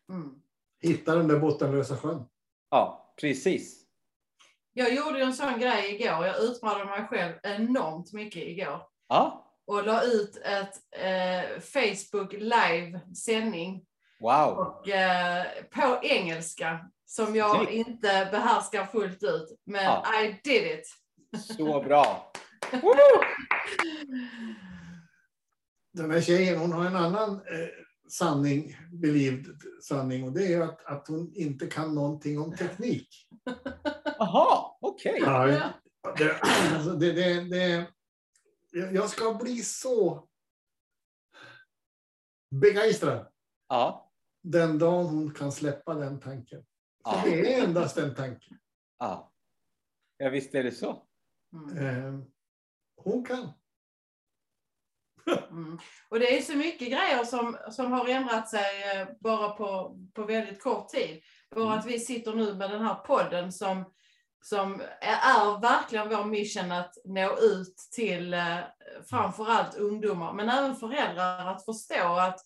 Mm. 0.09 0.35
Hitta 0.81 1.15
den 1.15 1.29
där 1.29 1.39
bottenlösa 1.39 1.97
sjön. 1.97 2.25
Ja, 2.71 3.15
precis. 3.21 3.83
Jag 4.73 4.95
gjorde 4.95 5.21
en 5.23 5.35
sån 5.35 5.61
grej 5.61 5.95
igår. 5.95 6.27
Jag 6.27 6.43
utmanade 6.43 6.85
mig 6.85 7.05
själv 7.05 7.33
enormt 7.43 8.13
mycket 8.13 8.43
igår. 8.43 8.83
Ja, 9.09 9.43
och 9.67 9.85
la 9.85 10.03
ut 10.03 10.37
ett 10.37 10.75
eh, 10.91 11.61
Facebook 11.61 12.33
live-sändning 12.33 13.85
wow. 14.21 14.59
och, 14.59 14.89
eh, 14.89 15.45
på 15.71 15.99
engelska 16.03 16.91
som 17.07 17.37
jag 17.37 17.57
Snyggt. 17.57 17.89
inte 17.89 18.29
behärskar 18.31 18.87
fullt 18.87 19.23
ut. 19.23 19.61
Men 19.65 19.85
Ja. 19.85 20.23
I 20.23 20.41
did 20.45 20.79
it. 20.79 20.87
Så 21.57 21.83
bra. 21.83 22.33
Den 25.93 26.11
här 26.11 26.21
tjejen 26.21 26.59
hon 26.59 26.73
har 26.73 26.85
en 26.87 26.97
annan 26.97 27.31
eh, 27.35 27.69
sanning, 28.09 28.77
believed 28.93 29.47
sanning. 29.83 30.25
Och 30.25 30.33
det 30.33 30.53
är 30.55 30.61
att, 30.61 30.85
att 30.85 31.09
hon 31.09 31.33
inte 31.35 31.67
kan 31.67 31.95
någonting 31.95 32.39
om 32.39 32.57
teknik. 32.57 33.09
Jaha, 34.19 34.77
okej. 34.81 35.19
Ja, 35.21 35.49
Ja. 35.51 35.73
det, 36.19 36.41
alltså 36.75 36.91
det, 36.91 37.13
det, 37.13 37.41
det, 37.51 37.87
jag 38.93 39.11
ska 39.11 39.35
bli 39.35 39.63
så 39.63 40.29
begeistrad 42.51 43.27
Ja. 43.69 44.13
den 44.43 44.79
dagen 44.79 45.07
hon 45.07 45.35
kan 45.35 45.53
släppa 45.53 45.95
den 45.95 46.21
tanken. 46.21 46.65
Ja. 47.05 47.23
det 47.25 47.55
är 47.55 47.65
endast 47.65 47.99
en 47.99 48.15
tanke. 48.15 48.57
Ja. 48.99 49.33
ja, 50.17 50.31
visst 50.31 50.55
är 50.55 50.63
det 50.63 50.73
så. 50.73 51.07
Mm. 51.53 52.25
Hon 52.97 53.25
kan. 53.25 53.53
Mm. 55.51 55.79
Och 56.09 56.19
det 56.19 56.39
är 56.39 56.43
så 56.43 56.57
mycket 56.57 56.89
grejer 56.89 57.25
som, 57.25 57.57
som 57.71 57.93
har 57.93 58.09
ändrat 58.09 58.49
sig 58.49 58.93
eh, 58.95 59.09
bara 59.21 59.49
på, 59.49 59.99
på 60.15 60.23
väldigt 60.23 60.63
kort 60.63 60.89
tid. 60.89 61.23
Bara 61.55 61.65
Mm. 61.65 61.79
att 61.79 61.87
vi 61.87 62.01
sitter 62.01 62.35
nu 62.35 62.55
med 62.55 62.71
den 62.71 62.83
här 62.83 62.95
podden 62.95 63.53
som, 63.53 63.93
som 64.45 64.83
är, 65.01 65.61
verkligen 65.61 66.09
vår 66.09 66.25
mission 66.25 66.73
att 66.73 66.95
nå 67.05 67.39
ut 67.39 67.77
till 67.95 68.35
eh, 68.35 68.59
framförallt 69.11 69.77
ungdomar, 69.77 70.33
men 70.33 70.49
även 70.49 70.77
föräldrar 70.77 71.47
att 71.47 71.65
förstå 71.65 72.05
att, 72.05 72.41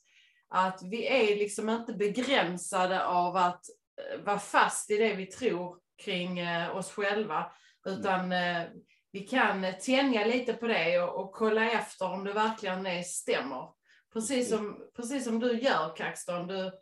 att 0.49 0.81
vi 0.83 1.07
är 1.07 1.37
liksom 1.37 1.69
inte 1.69 1.93
begränsade 1.93 3.07
av 3.07 3.37
att 3.37 3.65
eh, 4.13 4.25
vara 4.25 4.39
fast 4.39 4.91
i 4.91 4.97
det 4.97 5.15
vi 5.15 5.27
tror 5.27 5.79
kring 6.05 6.39
eh, 6.39 6.77
oss 6.77 6.91
själva, 6.93 7.53
utan 7.87 8.33
eh, 8.33 8.63
vi 9.13 9.21
kan 9.21 9.67
tänja 9.81 10.27
lite 10.27 10.53
på 10.53 10.67
det 10.67 11.01
och, 11.01 11.25
och 11.25 11.33
kolla 11.33 11.71
efter 11.71 12.13
om 12.13 12.25
det 12.25 12.33
verkligen 12.33 12.87
är, 12.87 13.03
stämmer. 13.03 13.69
Precis 14.13 14.51
som, 14.51 14.91
precis 14.97 15.25
som 15.25 15.41
du 15.41 15.61
gör 15.61 15.97
Kaxton. 15.97 16.47
Du, 16.47 16.73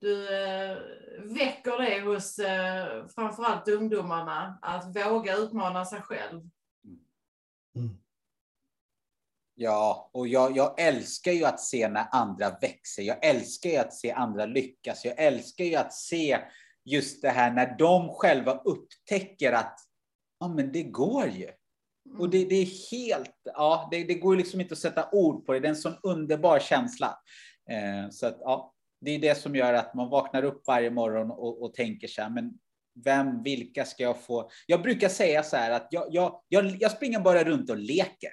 du 0.00 0.42
eh, 0.44 0.78
väcker 1.18 1.82
det 1.82 2.00
hos 2.00 2.38
eh, 2.38 3.06
framförallt 3.06 3.68
ungdomarna 3.68 4.58
att 4.62 4.96
våga 4.96 5.36
utmana 5.36 5.84
sig 5.84 6.00
själv. 6.00 6.42
Ja, 9.54 10.10
och 10.12 10.28
jag, 10.28 10.56
jag 10.56 10.80
älskar 10.80 11.32
ju 11.32 11.44
att 11.44 11.60
se 11.60 11.88
när 11.88 12.06
andra 12.12 12.50
växer. 12.60 13.02
Jag 13.02 13.24
älskar 13.24 13.70
ju 13.70 13.76
att 13.76 13.94
se 13.94 14.12
andra 14.12 14.46
lyckas. 14.46 15.04
Jag 15.04 15.14
älskar 15.18 15.64
ju 15.64 15.76
att 15.76 15.92
se 15.92 16.38
just 16.84 17.22
det 17.22 17.30
här 17.30 17.50
när 17.50 17.78
de 17.78 18.08
själva 18.08 18.54
upptäcker 18.64 19.52
att 19.52 19.78
ja, 20.40 20.48
men 20.48 20.72
det 20.72 20.82
går 20.82 21.28
ju. 21.28 21.50
Mm. 22.06 22.20
Och 22.20 22.30
det, 22.30 22.44
det 22.44 22.54
är 22.54 22.90
helt, 22.90 23.36
ja, 23.44 23.88
det, 23.90 24.04
det 24.04 24.14
går 24.14 24.36
liksom 24.36 24.60
inte 24.60 24.72
att 24.72 24.78
sätta 24.78 25.08
ord 25.12 25.46
på 25.46 25.52
det. 25.52 25.60
Det 25.60 25.66
är 25.66 25.70
en 25.70 25.76
sån 25.76 25.96
underbar 26.02 26.58
känsla. 26.58 27.18
Eh, 27.70 28.10
så 28.10 28.26
att, 28.26 28.36
ja, 28.40 28.72
det 29.00 29.10
är 29.10 29.18
det 29.18 29.38
som 29.38 29.56
gör 29.56 29.74
att 29.74 29.94
man 29.94 30.10
vaknar 30.10 30.42
upp 30.42 30.62
varje 30.66 30.90
morgon 30.90 31.30
och, 31.30 31.62
och 31.62 31.74
tänker 31.74 32.08
så 32.08 32.22
här, 32.22 32.30
men 32.30 32.52
vem, 33.04 33.42
vilka 33.42 33.84
ska 33.84 34.02
jag 34.02 34.22
få? 34.22 34.50
Jag 34.66 34.82
brukar 34.82 35.08
säga 35.08 35.42
så 35.42 35.56
här 35.56 35.70
att 35.70 35.88
jag, 35.90 36.06
jag, 36.10 36.40
jag, 36.48 36.76
jag 36.80 36.90
springer 36.90 37.20
bara 37.20 37.44
runt 37.44 37.70
och 37.70 37.76
leker. 37.78 38.30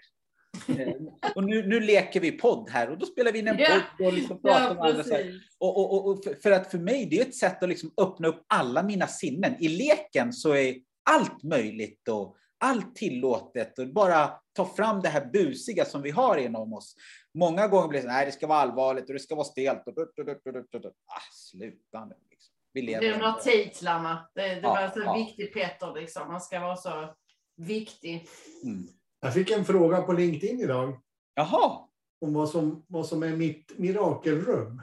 Eh, 0.77 0.93
och 1.35 1.43
nu, 1.43 1.67
nu 1.67 1.79
leker 1.79 2.19
vi 2.19 2.31
podd 2.31 2.69
här 2.69 2.89
och 2.89 2.97
då 2.97 3.05
spelar 3.05 3.31
vi 3.31 3.39
in 3.39 3.47
en 3.47 3.57
Ja. 3.59 3.81
podd 3.97 4.07
och 4.07 4.13
liksom 4.13 4.41
pratar 4.41 4.61
Ja, 4.61 4.73
med 4.73 4.83
andra. 4.83 5.03
Precis. 5.03 5.41
Och, 5.59 5.93
och, 5.93 6.07
och, 6.09 6.23
för 6.43 6.51
att 6.51 6.71
för 6.71 6.77
mig, 6.77 7.05
det 7.05 7.19
är 7.19 7.21
ett 7.25 7.35
sätt 7.35 7.63
att 7.63 7.69
liksom 7.69 7.93
öppna 8.01 8.27
upp 8.27 8.45
alla 8.47 8.83
mina 8.83 9.07
sinnen. 9.07 9.55
I 9.59 9.67
leken 9.67 10.33
så 10.33 10.55
är 10.55 10.75
allt 11.09 11.43
möjligt 11.43 12.07
och 12.07 12.35
allt 12.63 12.95
tillåtet 12.95 13.79
och 13.79 13.87
bara 13.93 14.31
ta 14.53 14.65
fram 14.65 15.01
det 15.01 15.09
här 15.09 15.25
busiga 15.25 15.85
som 15.85 16.01
vi 16.01 16.11
har 16.11 16.37
inom 16.37 16.73
oss. 16.73 16.95
Många 17.33 17.67
gånger 17.67 17.87
blir 17.87 17.99
det 17.99 18.03
så 18.07 18.11
nej, 18.11 18.25
det 18.25 18.31
ska 18.31 18.47
vara 18.47 18.59
allvarligt 18.59 19.07
och 19.07 19.13
det 19.13 19.19
ska 19.19 19.35
vara 19.35 19.45
stelt 19.45 19.87
och... 19.87 19.93
Ah, 19.97 21.21
sluta 21.33 22.05
nu. 22.05 22.15
Liksom. 22.29 22.53
Vi 22.73 22.81
lever 22.81 23.01
Det 23.01 23.07
är 23.07 23.19
de 23.19 23.39
titlarna. 23.43 24.29
Det, 24.35 24.41
det 24.41 24.59
Ja, 24.61 24.69
var 24.73 24.89
så 24.89 24.99
ja. 24.99 25.13
viktig 25.13 25.53
Petter 25.53 25.93
liksom. 25.93 26.27
Man 26.27 26.41
ska 26.41 26.59
vara 26.59 26.75
så 26.75 27.13
viktig. 27.57 28.27
Mm. 28.63 28.87
Jag 29.21 29.33
fick 29.33 29.51
en 29.51 29.65
fråga 29.65 30.01
på 30.01 30.13
LinkedIn 30.13 30.59
idag 30.59 31.01
Jaha, 31.35 31.87
om 32.21 32.33
vad 32.33 32.49
som, 32.49 32.85
vad 32.87 33.05
som 33.05 33.23
är 33.23 33.35
mitt 33.35 33.77
mirakelrum. 33.79 34.81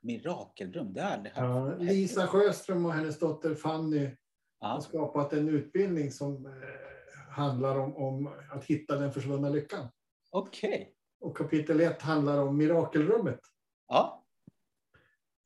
mirakelrum, 0.00 0.92
det 0.92 1.00
har 1.02 1.10
jag 1.10 1.16
aldrig 1.18 1.34
hört. 1.34 1.76
Ja, 1.80 1.84
Lisa 1.84 2.26
Sjöström 2.26 2.86
och 2.86 2.92
hennes 2.92 3.18
dotter 3.18 3.54
Fanny 3.54 4.10
Ja. 4.62 4.80
skapat 4.80 5.32
en 5.32 5.48
utbildning 5.48 6.12
som 6.12 6.46
eh, 6.46 6.52
handlar 7.30 7.78
om, 7.78 7.96
om 7.96 8.30
att 8.50 8.64
hitta 8.64 8.96
den 8.98 9.12
försvunna 9.12 9.48
lyckan. 9.48 9.88
Okej. 10.30 10.94
Och 11.20 11.36
kapitel 11.36 11.80
1 11.80 12.02
handlar 12.02 12.38
om 12.38 12.56
mirakelrummet. 12.56 13.40
Ja. 13.88 14.24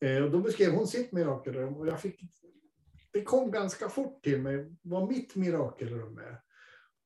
Eh, 0.04 0.22
och 0.24 0.30
då 0.30 0.40
beskrev 0.40 0.72
hon 0.72 0.86
sitt 0.86 1.12
mirakelrum 1.12 1.76
och 1.76 1.86
jag 1.86 2.00
fick, 2.00 2.20
det 3.12 3.22
kom 3.22 3.50
ganska 3.50 3.88
fort 3.88 4.22
till 4.22 4.42
mig 4.42 4.76
vad 4.82 5.08
mitt 5.08 5.34
mirakelrum 5.36 6.18
är. 6.18 6.42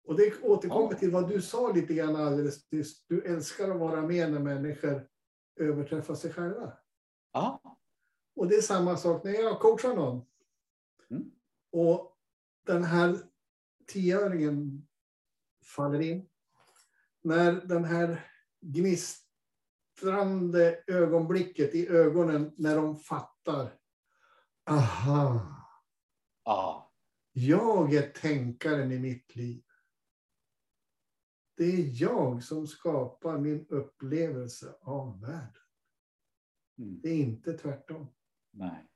Och 0.04 0.16
det 0.16 0.42
återkommer 0.42 0.92
Ja. 0.92 0.98
till 0.98 1.10
vad 1.10 1.28
du 1.28 1.42
sa 1.42 1.72
lite 1.72 1.94
grann 1.94 2.16
alldeles 2.16 2.72
nyss. 2.72 3.06
Du 3.06 3.22
älskar 3.22 3.70
att 3.70 3.80
vara 3.80 4.02
med 4.02 4.32
när 4.32 4.40
människor 4.40 5.06
överträffar 5.60 6.14
sig 6.14 6.32
själva. 6.32 6.72
Ja. 7.32 7.76
Och 8.36 8.48
det 8.48 8.54
är 8.54 8.62
samma 8.62 8.96
sak 8.96 9.24
när 9.24 9.32
jag 9.32 9.60
coachar 9.60 9.94
någon. 9.94 10.26
Mm. 11.10 11.30
Och 11.70 12.18
den 12.66 12.84
här 12.84 13.18
tioöringen 13.86 14.88
faller 15.64 16.00
in. 16.00 16.28
När 17.22 17.52
den 17.52 17.84
här 17.84 18.30
gnistrande 18.60 19.24
ögonblicket 20.86 21.74
i 21.74 21.88
ögonen 21.88 22.54
när 22.56 22.76
de 22.76 22.96
fattar. 22.96 23.78
Aha, 24.66 25.56
Ja. 26.44 26.92
jag 27.32 27.94
är 27.94 28.10
tänkaren 28.10 28.92
i 28.92 28.98
mitt 28.98 29.36
liv. 29.36 29.64
Det 31.56 31.64
är 31.64 32.02
jag 32.02 32.42
som 32.44 32.66
skapar 32.66 33.38
min 33.38 33.66
upplevelse 33.68 34.74
av 34.80 35.20
världen. 35.20 35.62
Mm. 36.78 37.00
Det 37.00 37.08
är 37.08 37.16
inte 37.16 37.52
tvärtom. 37.52 38.06
Nej. 38.50 38.89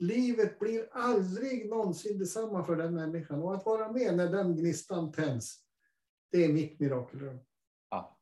Livet 0.00 0.58
blir 0.58 0.88
aldrig 0.92 1.68
någonsin 1.68 2.18
detsamma 2.18 2.64
för 2.64 2.76
den 2.76 2.94
människan. 2.94 3.42
Och 3.42 3.54
att 3.54 3.66
vara 3.66 3.92
med 3.92 4.16
när 4.16 4.28
den 4.28 4.56
gnistan 4.56 5.12
tänds, 5.12 5.58
det 6.32 6.44
är 6.44 6.48
mitt 6.48 6.80
mirakelrum. 6.80 7.38
Ja. 7.90 8.18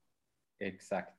Exakt. 0.61 1.15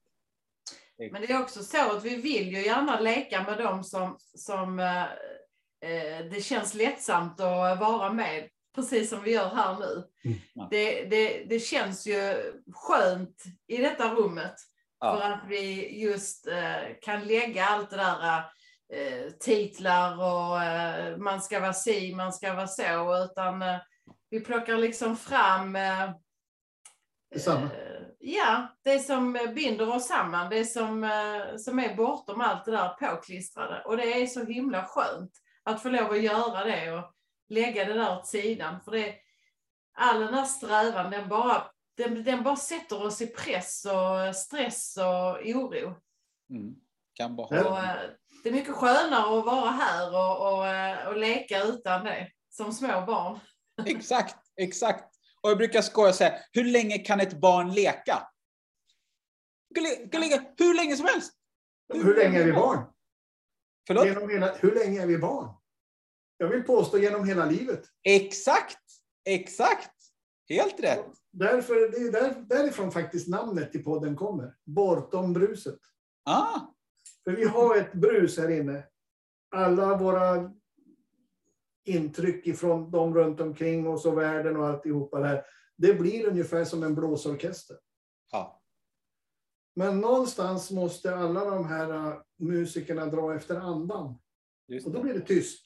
Men 1.12 1.22
det 1.22 1.32
är 1.32 1.42
också 1.42 1.64
så 1.64 1.98
att 1.98 2.04
vi 2.04 2.16
vill 2.16 2.48
ju 2.48 2.66
gärna 2.66 3.00
leka 3.00 3.44
med 3.44 3.58
dem 3.58 3.84
som, 3.84 4.18
som 4.20 4.80
eh, 4.80 5.04
eh, 5.82 6.26
det 6.32 6.44
känns 6.44 6.74
lättsamt 6.74 7.40
att 7.40 7.80
vara 7.80 8.14
med. 8.14 8.50
Precis 8.76 9.10
som 9.10 9.24
vi 9.24 9.32
gör 9.32 9.50
här 9.56 9.80
nu. 9.80 10.04
Mm. 10.26 10.68
Det, 10.70 11.04
det, 11.06 11.44
det 11.44 11.60
känns 11.60 12.08
ju 12.08 12.54
skönt 12.74 13.44
i 13.68 13.78
detta 13.78 14.14
rummet. 14.16 14.56
För 15.02 15.20
Ja. 15.20 15.34
att 15.34 15.44
vi 15.50 15.98
just 16.02 16.48
eh, 16.48 16.82
kan 17.02 17.28
lägga 17.28 17.66
allt 17.66 17.90
det 17.90 17.98
där 17.98 18.38
eh, 18.38 18.44
titlar 19.40 20.18
och 20.18 20.64
eh, 20.64 21.18
man 21.18 21.42
ska 21.42 21.60
vara 21.60 21.74
si, 21.74 22.16
man 22.16 22.34
ska 22.34 22.54
vara 22.54 22.68
så. 22.68 23.24
Utan 23.24 23.62
eh, 23.62 23.78
vi 24.30 24.40
plockar 24.40 24.78
liksom 24.78 25.18
fram 25.18 25.76
eh, 25.76 26.12
Detsamma. 27.32 27.62
eh, 27.62 28.02
ja, 28.20 28.68
det 28.84 29.00
som 29.00 29.34
binder 29.56 29.96
oss 29.96 30.08
samman. 30.08 30.50
Det 30.50 30.66
som, 30.66 31.04
eh, 31.04 31.56
som 31.58 31.80
är 31.80 31.96
bortom 31.96 32.42
allt 32.42 32.66
det 32.66 32.72
där 32.72 32.90
påklistrade. 32.90 33.82
Och 33.86 33.98
det 33.98 34.22
är 34.22 34.28
så 34.28 34.46
himla 34.46 34.86
skönt 34.86 35.32
att 35.64 35.82
få 35.82 35.90
lov 35.90 36.12
att 36.12 36.22
göra 36.24 36.64
det 36.64 36.92
och 36.92 37.14
lägga 37.50 37.86
det 37.86 37.94
där 37.94 38.18
åt 38.18 38.28
sidan. 38.28 38.82
För 38.82 38.92
det, 38.92 39.16
all 39.94 40.20
den 40.20 40.34
här 40.34 40.46
strävan, 40.46 41.12
den 41.12 41.30
bara, 41.30 41.72
den, 41.98 42.24
den 42.24 42.44
bara 42.44 42.56
sätter 42.56 43.06
oss 43.06 43.22
i 43.22 43.28
press 43.28 43.86
och 43.86 44.36
stress 44.36 44.98
och 44.98 45.48
oro. 45.48 45.96
Mm. 46.50 46.76
Kan 47.14 47.36
bara. 47.36 47.70
Och, 47.70 47.80
eh, 47.80 48.10
det 48.44 48.50
är 48.50 48.54
mycket 48.54 48.76
skönare 48.76 49.40
att 49.40 49.46
vara 49.46 49.70
här 49.70 50.16
och, 50.16 50.54
och, 50.54 50.68
eh, 50.68 51.08
och 51.08 51.18
leka 51.18 51.64
utan 51.64 52.04
det, 52.06 52.32
som 52.50 52.74
små 52.74 53.06
barn. 53.06 53.40
Exakt, 53.86 54.36
exakt. 54.62 55.16
Och 55.42 55.50
jag 55.50 55.58
brukar 55.58 55.82
skoja 55.82 56.10
och 56.10 56.16
säga, 56.16 56.40
hur 56.52 56.64
länge 56.64 56.98
kan 56.98 57.20
ett 57.20 57.40
barn 57.42 57.72
leka? 57.74 58.28
Kan 59.76 59.84
le- 59.84 60.10
kan 60.12 60.22
leka 60.22 60.46
hur 60.58 60.74
länge 60.76 60.96
som 60.98 61.06
helst. 61.06 61.34
Hur 61.94 62.16
länge 62.16 62.40
är 62.40 62.46
vi 62.46 62.54
barn? 62.54 62.86
Förlåt? 63.88 64.06
Genom 64.06 64.30
hela, 64.30 64.54
hur 64.56 64.76
länge 64.76 65.02
är 65.02 65.08
vi 65.08 65.18
barn? 65.18 65.56
Jag 66.38 66.48
vill 66.48 66.64
påstå 66.64 66.98
genom 66.98 67.26
hela 67.28 67.46
livet. 67.46 67.86
Exakt, 68.04 68.84
exakt. 69.26 69.92
Helt 70.50 70.80
rätt. 70.80 71.06
Därför, 71.32 71.76
det 71.76 71.98
är 71.98 72.12
där, 72.12 72.36
därifrån 72.48 72.92
faktiskt 72.92 73.28
namnet 73.28 73.76
i 73.76 73.80
podden 73.80 74.16
kommer. 74.16 74.54
Bortom 74.66 75.34
bruset. 75.34 75.80
Ah, 76.26 76.60
För 77.24 77.32
vi 77.32 77.44
har 77.44 77.78
ett 77.78 77.94
brus 77.94 78.38
här 78.38 78.50
inne. 78.50 78.84
Alla 79.52 79.98
våra 79.98 80.52
intryck 81.86 82.48
ifrån 82.48 82.92
de 82.92 83.14
runt 83.16 83.40
omkring 83.42 83.88
oss 83.88 84.06
och 84.06 84.18
världen 84.18 84.58
och 84.58 84.68
alltihopa 84.68 85.20
det 85.20 85.28
här. 85.28 85.46
Det 85.78 85.94
blir 85.94 86.28
ungefär 86.28 86.66
som 86.66 86.84
en 86.84 86.96
blåsorkester. 86.96 87.78
ja. 88.32 88.56
Men 89.76 90.02
någonstans 90.02 90.72
måste 90.72 91.16
alla 91.16 91.46
de 91.46 91.66
här 91.66 91.92
uh, 91.92 92.22
musikerna 92.38 93.06
dra 93.06 93.36
efter 93.36 93.56
andan. 93.56 94.20
Just 94.68 94.88
Och 94.88 94.94
då 94.94 95.02
blir 95.02 95.14
det 95.14 95.22
tyst. 95.22 95.66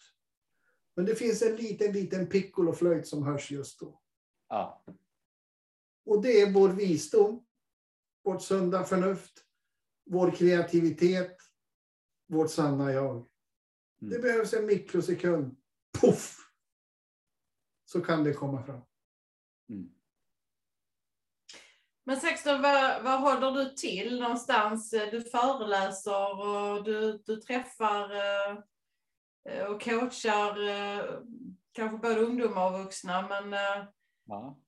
Men 0.96 1.06
det 1.06 1.16
finns 1.16 1.42
en 1.42 1.56
liten, 1.56 1.92
liten 1.92 2.28
piccoloflöjt 2.28 3.08
som 3.08 3.24
hörs 3.24 3.52
just 3.52 3.80
då. 3.80 4.02
Ja. 4.50 4.84
Och 6.06 6.22
det 6.22 6.42
är 6.42 6.54
vår 6.54 6.70
visdom, 6.70 7.46
vårt 8.24 8.42
sunda 8.42 8.84
förnuft, 8.84 9.46
vår 10.06 10.32
kreativitet, 10.32 11.38
vårt 12.28 12.52
sanna 12.52 12.92
jag. 12.92 13.26
Det 14.00 14.16
Mm. 14.16 14.22
behövs 14.22 14.54
en 14.54 14.66
mikrosekund. 14.66 15.56
Puff! 16.02 16.38
Så 17.86 18.02
kan 18.02 18.24
det 18.24 18.34
komma 18.34 18.64
fram. 18.64 18.82
Mm. 19.70 19.90
Men 22.06 22.20
Sexton, 22.20 22.62
vad, 22.62 23.04
vad 23.04 23.20
håller 23.20 23.52
du 23.52 23.70
till 23.70 24.20
någonstans? 24.20 24.90
Du 24.90 25.22
föreläser 25.22 26.40
och 26.42 26.84
du, 26.84 27.24
du 27.26 27.36
träffar 27.36 28.12
eh, 29.50 29.66
och 29.66 29.82
coachar 29.84 30.68
eh, 30.70 31.06
kanske 31.72 31.98
både 31.98 32.20
ungdomar 32.20 32.74
och 32.74 32.80
vuxna. 32.80 33.28
Men 33.28 33.54
eh, 33.54 33.88
Ja. 34.26 34.60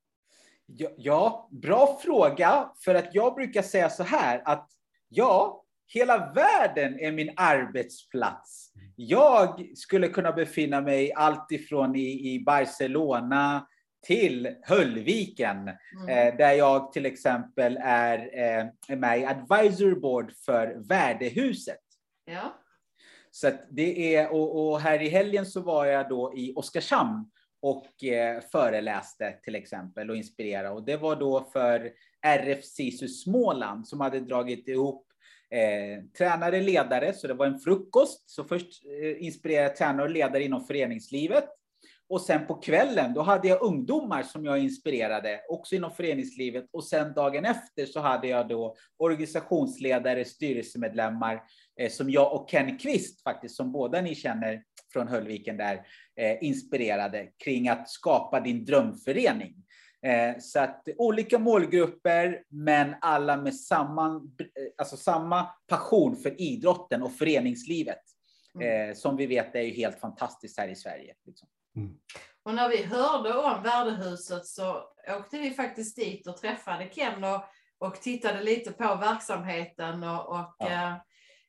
Ja, 0.65 0.89
ja, 0.97 1.49
bra 1.51 1.99
fråga. 2.03 2.71
För 2.85 2.95
att 2.95 3.15
jag 3.15 3.35
brukar 3.35 3.61
säga 3.61 3.89
så 3.89 4.03
här 4.03 4.41
att 4.45 4.71
ja, 5.15 5.63
hela 5.87 6.33
världen 6.33 6.99
är 6.99 7.11
min 7.11 7.33
arbetsplats. 7.35 8.71
Jag 8.95 9.71
skulle 9.75 10.07
kunna 10.07 10.31
befinna 10.31 10.81
mig 10.81 11.13
allt 11.13 11.51
ifrån 11.51 11.95
i, 11.95 12.33
i 12.33 12.43
Barcelona 12.45 13.67
till 14.05 14.55
Höllviken, 14.63 15.57
mm, 15.57 16.09
eh, 16.09 16.37
där 16.37 16.51
jag 16.51 16.91
till 16.91 17.05
exempel 17.05 17.77
är, 17.81 18.17
eh, 18.17 18.65
är 18.87 18.95
med 18.95 19.19
i 19.19 19.25
advisory 19.25 19.95
board 19.95 20.33
för 20.45 20.87
Värdehuset. 20.87 21.79
ja. 22.25 22.61
Så 23.31 23.47
att 23.47 23.67
det 23.71 24.15
är, 24.15 24.33
och, 24.33 24.71
och 24.71 24.79
här 24.79 25.01
i 25.01 25.09
helgen 25.09 25.45
så 25.45 25.61
var 25.61 25.85
jag 25.85 26.09
då 26.09 26.33
i 26.35 26.53
Oskarshamn 26.55 27.31
och 27.65 28.03
eh, 28.03 28.41
föreläste 28.51 29.31
till 29.43 29.55
exempel 29.55 30.09
och 30.09 30.15
inspirerade. 30.15 30.69
Och 30.69 30.85
det 30.85 30.97
var 30.97 31.15
då 31.15 31.49
för 31.53 31.91
RF 32.25 32.63
SISU 32.65 33.07
Småland 33.07 33.87
som 33.87 34.01
hade 34.01 34.19
dragit 34.19 34.67
ihop 34.67 35.07
eh, 35.49 36.03
tränare, 36.17 36.61
ledare, 36.61 37.13
så 37.13 37.27
det 37.27 37.33
var 37.33 37.45
en 37.45 37.59
frukost. 37.59 38.29
Så 38.29 38.43
först 38.43 38.85
eh, 38.85 39.25
inspirerade 39.25 39.75
tränare 39.75 40.03
och 40.03 40.09
ledare 40.09 40.43
inom 40.43 40.65
föreningslivet. 40.65 41.45
Och 42.09 42.21
sen 42.21 42.47
på 42.47 42.55
kvällen, 42.55 43.13
då 43.13 43.21
hade 43.21 43.47
jag 43.47 43.61
ungdomar 43.61 44.23
som 44.23 44.45
jag 44.45 44.59
inspirerade, 44.59 45.41
också 45.49 45.75
inom 45.75 45.91
föreningslivet. 45.91 46.65
Och 46.71 46.83
sen 46.83 47.13
dagen 47.13 47.45
efter 47.45 47.85
så 47.85 47.99
hade 47.99 48.27
jag 48.27 48.47
då 48.47 48.75
organisationsledare, 48.97 50.25
styrelsemedlemmar, 50.25 51.43
eh, 51.79 51.91
som 51.91 52.09
jag 52.09 52.33
och 52.33 52.49
Ken 52.49 52.77
Kvist 52.77 53.23
faktiskt, 53.23 53.55
som 53.55 53.71
båda 53.71 54.01
ni 54.01 54.15
känner 54.15 54.63
från 54.95 55.07
Höllviken 55.07 55.57
där, 55.57 55.87
eh, 56.15 56.43
inspirerade 56.43 57.27
kring 57.43 57.69
att 57.69 57.89
skapa 57.89 58.39
din 58.39 58.65
drömförening. 58.65 59.55
Eh, 60.05 60.39
så 60.39 60.59
att 60.59 60.87
olika 60.97 61.39
målgrupper, 61.39 62.43
men 62.49 62.95
alla 63.01 63.37
med 63.37 63.55
samma, 63.55 64.07
eh, 64.39 64.47
alltså 64.77 64.97
samma 64.97 65.43
passion 65.67 66.15
för 66.15 66.41
idrotten 66.41 67.03
och 67.03 67.13
föreningslivet. 67.13 68.01
Mm. 68.55 68.89
Eh, 68.89 68.95
som 68.95 69.17
vi 69.17 69.25
vet 69.25 69.55
är 69.55 69.61
ju 69.61 69.71
helt 69.71 69.99
fantastiskt 69.99 70.59
här 70.59 70.67
i 70.67 70.75
Sverige. 70.75 71.13
Liksom. 71.25 71.47
Och 72.43 72.53
när 72.53 72.69
vi 72.69 72.83
hörde 72.83 73.33
om 73.33 73.63
värdehuset 73.63 74.45
så 74.45 74.83
åkte 75.19 75.37
vi 75.37 75.51
faktiskt 75.51 75.95
dit 75.95 76.27
och 76.27 76.37
träffade 76.37 76.85
Ken 76.85 77.23
och, 77.23 77.43
och 77.77 78.01
tittade 78.01 78.43
lite 78.43 78.71
på 78.71 78.95
verksamheten 78.95 80.03
och, 80.03 80.29
och 80.29 80.55
Ja. 80.59 81.05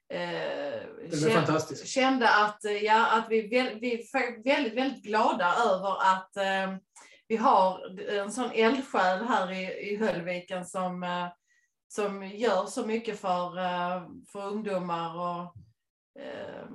Eh, 0.08 1.10
kände, 1.20 1.60
kände 1.84 2.34
att, 2.34 2.64
eh, 2.64 2.72
ja, 2.72 3.06
att 3.06 3.26
vi, 3.30 3.48
vi 3.80 3.92
är 3.94 4.44
väldigt, 4.44 4.74
väldigt 4.74 5.04
glada 5.04 5.54
över 5.54 6.14
att 6.14 6.36
eh, 6.36 6.76
vi 7.28 7.36
har 7.36 7.98
en 8.10 8.32
sån 8.32 8.50
eldsjäl 8.50 9.24
här 9.24 9.52
i, 9.52 9.90
i 9.90 9.96
Höllviken 9.96 10.64
som, 10.64 11.02
eh, 11.02 11.28
som 11.88 12.26
gör 12.26 12.66
så 12.66 12.86
mycket 12.86 13.20
för, 13.20 13.58
eh, 13.58 14.02
för 14.32 14.46
ungdomar 14.46 15.16
och 15.16 15.56
eh, 16.22 16.66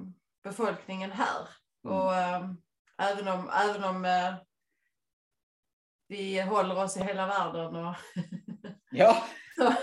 befolkningen 0.44 1.12
här. 1.12 1.48
Mm. 1.86 1.98
Och, 1.98 2.14
även 2.98 3.28
om, 3.28 3.50
även 3.50 3.84
om 3.84 4.08
vi 6.08 6.42
håller 6.42 6.84
oss 6.84 6.98
i 6.98 7.04
hela 7.04 7.28
världen 7.28 7.76
och 7.76 7.96
Ja, 8.92 9.24
så, 9.58 9.74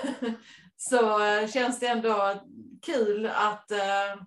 så 0.77 1.19
känns 1.53 1.81
det 1.81 1.87
ändå 1.87 2.43
kul 2.83 3.27
att, 3.27 3.71
eh, 3.71 4.23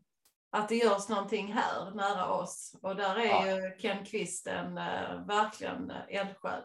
att 0.51 0.69
det 0.69 0.75
görs 0.75 1.09
någonting 1.09 1.53
här 1.53 1.91
nära 1.91 2.27
oss. 2.33 2.75
Och 2.81 2.95
där 2.95 3.15
är 3.15 3.25
Ja. 3.25 3.47
ju 3.47 3.75
Ken 3.79 4.05
Kvist 4.05 4.47
en 4.47 4.77
eh, 4.77 5.25
verkligen 5.27 5.91
eldsjäl. 6.09 6.63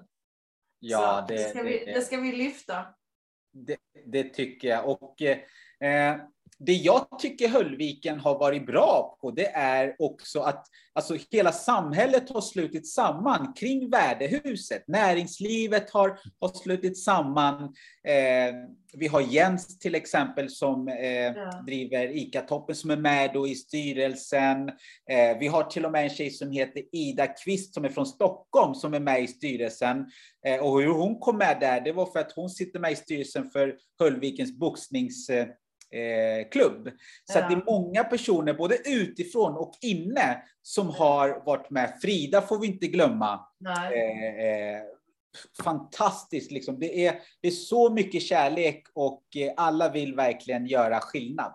ja 0.78 1.24
det, 1.28 1.34
det, 1.34 1.48
ska 1.48 1.62
vi, 1.62 1.84
det 1.84 2.00
ska 2.00 2.16
vi 2.16 2.32
lyfta. 2.32 2.86
Det, 3.52 3.76
det 4.06 4.24
tycker 4.24 4.68
jag. 4.68 4.88
Och 4.88 5.22
eh, 5.22 6.20
det 6.58 6.72
jag 6.72 7.06
tycker 7.18 7.48
Höllviken 7.48 8.20
har 8.20 8.38
varit 8.38 8.66
bra 8.66 9.18
på, 9.20 9.30
det 9.30 9.46
är 9.46 9.96
också 9.98 10.40
att 10.40 10.66
alltså, 10.92 11.16
hela 11.30 11.52
samhället 11.52 12.30
har 12.30 12.40
slutit 12.40 12.88
samman 12.88 13.52
kring 13.52 13.90
värdehuset. 13.90 14.84
Näringslivet 14.86 15.90
har, 15.90 16.18
har 16.40 16.48
slutit 16.48 16.98
samman. 16.98 17.62
Eh, 18.08 18.54
vi 18.98 19.06
har 19.06 19.20
Jens 19.20 19.78
till 19.78 19.94
exempel 19.94 20.50
som 20.50 20.88
eh, 20.88 21.06
Ja. 21.06 21.62
driver 21.66 22.16
ICA-toppen 22.16 22.74
som 22.74 22.90
är 22.90 22.96
med 22.96 23.30
då 23.34 23.48
i 23.48 23.54
styrelsen. 23.54 24.68
Eh, 25.10 25.38
vi 25.40 25.46
har 25.46 25.62
till 25.62 25.84
och 25.84 25.92
med 25.92 26.04
en 26.04 26.10
tjej 26.10 26.30
som 26.30 26.50
heter 26.50 26.82
Ida 26.92 27.26
Kvist 27.26 27.74
som 27.74 27.84
är 27.84 27.88
från 27.88 28.06
Stockholm 28.06 28.74
som 28.74 28.94
är 28.94 29.00
med 29.00 29.22
i 29.22 29.26
styrelsen. 29.26 30.06
Eh, 30.46 30.60
och 30.60 30.80
hur 30.80 30.92
hon 30.92 31.18
kom 31.18 31.38
med 31.38 31.56
där, 31.60 31.80
det 31.80 31.92
var 31.92 32.06
för 32.06 32.18
att 32.18 32.32
hon 32.32 32.50
sitter 32.50 32.80
med 32.80 32.92
i 32.92 32.96
styrelsen 32.96 33.50
för 33.50 33.76
Höllvikens 33.98 34.58
boxningsklubb. 34.58 35.48
Eh, 35.94 36.48
klubb. 36.50 36.90
Så 37.24 37.38
att 37.38 37.48
det 37.48 37.54
är 37.54 37.58
Ja. 37.66 37.72
många 37.72 38.04
personer, 38.04 38.54
både 38.54 38.76
utifrån 38.88 39.56
och 39.56 39.72
inne, 39.82 40.42
som 40.62 40.90
har 40.90 41.42
varit 41.46 41.70
med. 41.70 41.98
Frida 42.02 42.42
får 42.42 42.58
vi 42.58 42.66
inte 42.66 42.86
glömma. 42.86 43.40
Eh, 43.94 44.46
eh, 44.46 44.82
fantastiskt, 45.64 46.50
liksom. 46.50 46.78
det, 46.78 47.06
är, 47.06 47.20
det 47.40 47.48
är 47.48 47.52
så 47.52 47.90
mycket 47.90 48.22
kärlek 48.22 48.86
och 48.94 49.22
eh, 49.36 49.52
alla 49.56 49.88
vill 49.90 50.14
verkligen 50.14 50.66
göra 50.66 51.00
skillnad. 51.00 51.52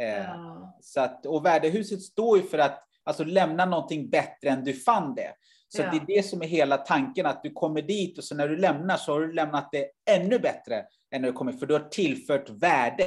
Eh, 0.00 0.08
Ja. 0.16 0.78
så 0.80 1.00
att, 1.00 1.26
och 1.26 1.44
värdehuset 1.46 2.02
står 2.02 2.36
ju 2.38 2.42
för 2.44 2.58
att 2.58 2.82
alltså, 3.04 3.24
lämna 3.24 3.64
någonting 3.66 4.10
bättre 4.10 4.48
än 4.48 4.64
du 4.64 4.72
fann 4.72 5.14
det. 5.14 5.32
Så 5.68 5.82
Ja. 5.82 5.90
det 5.90 5.96
är 5.96 6.16
det 6.16 6.22
som 6.22 6.42
är 6.42 6.46
hela 6.46 6.76
tanken, 6.76 7.26
att 7.26 7.42
du 7.42 7.50
kommer 7.52 7.82
dit 7.82 8.18
och 8.18 8.24
så 8.24 8.34
när 8.34 8.48
du 8.48 8.56
lämnar 8.56 8.96
så 8.96 9.12
har 9.12 9.20
du 9.20 9.32
lämnat 9.32 9.68
det 9.72 9.86
ännu 10.10 10.38
bättre 10.38 10.84
än 11.14 11.22
när 11.22 11.28
du 11.28 11.32
kommer, 11.32 11.52
för 11.52 11.66
du 11.66 11.74
har 11.74 11.88
tillfört 11.88 12.50
värde. 12.50 13.04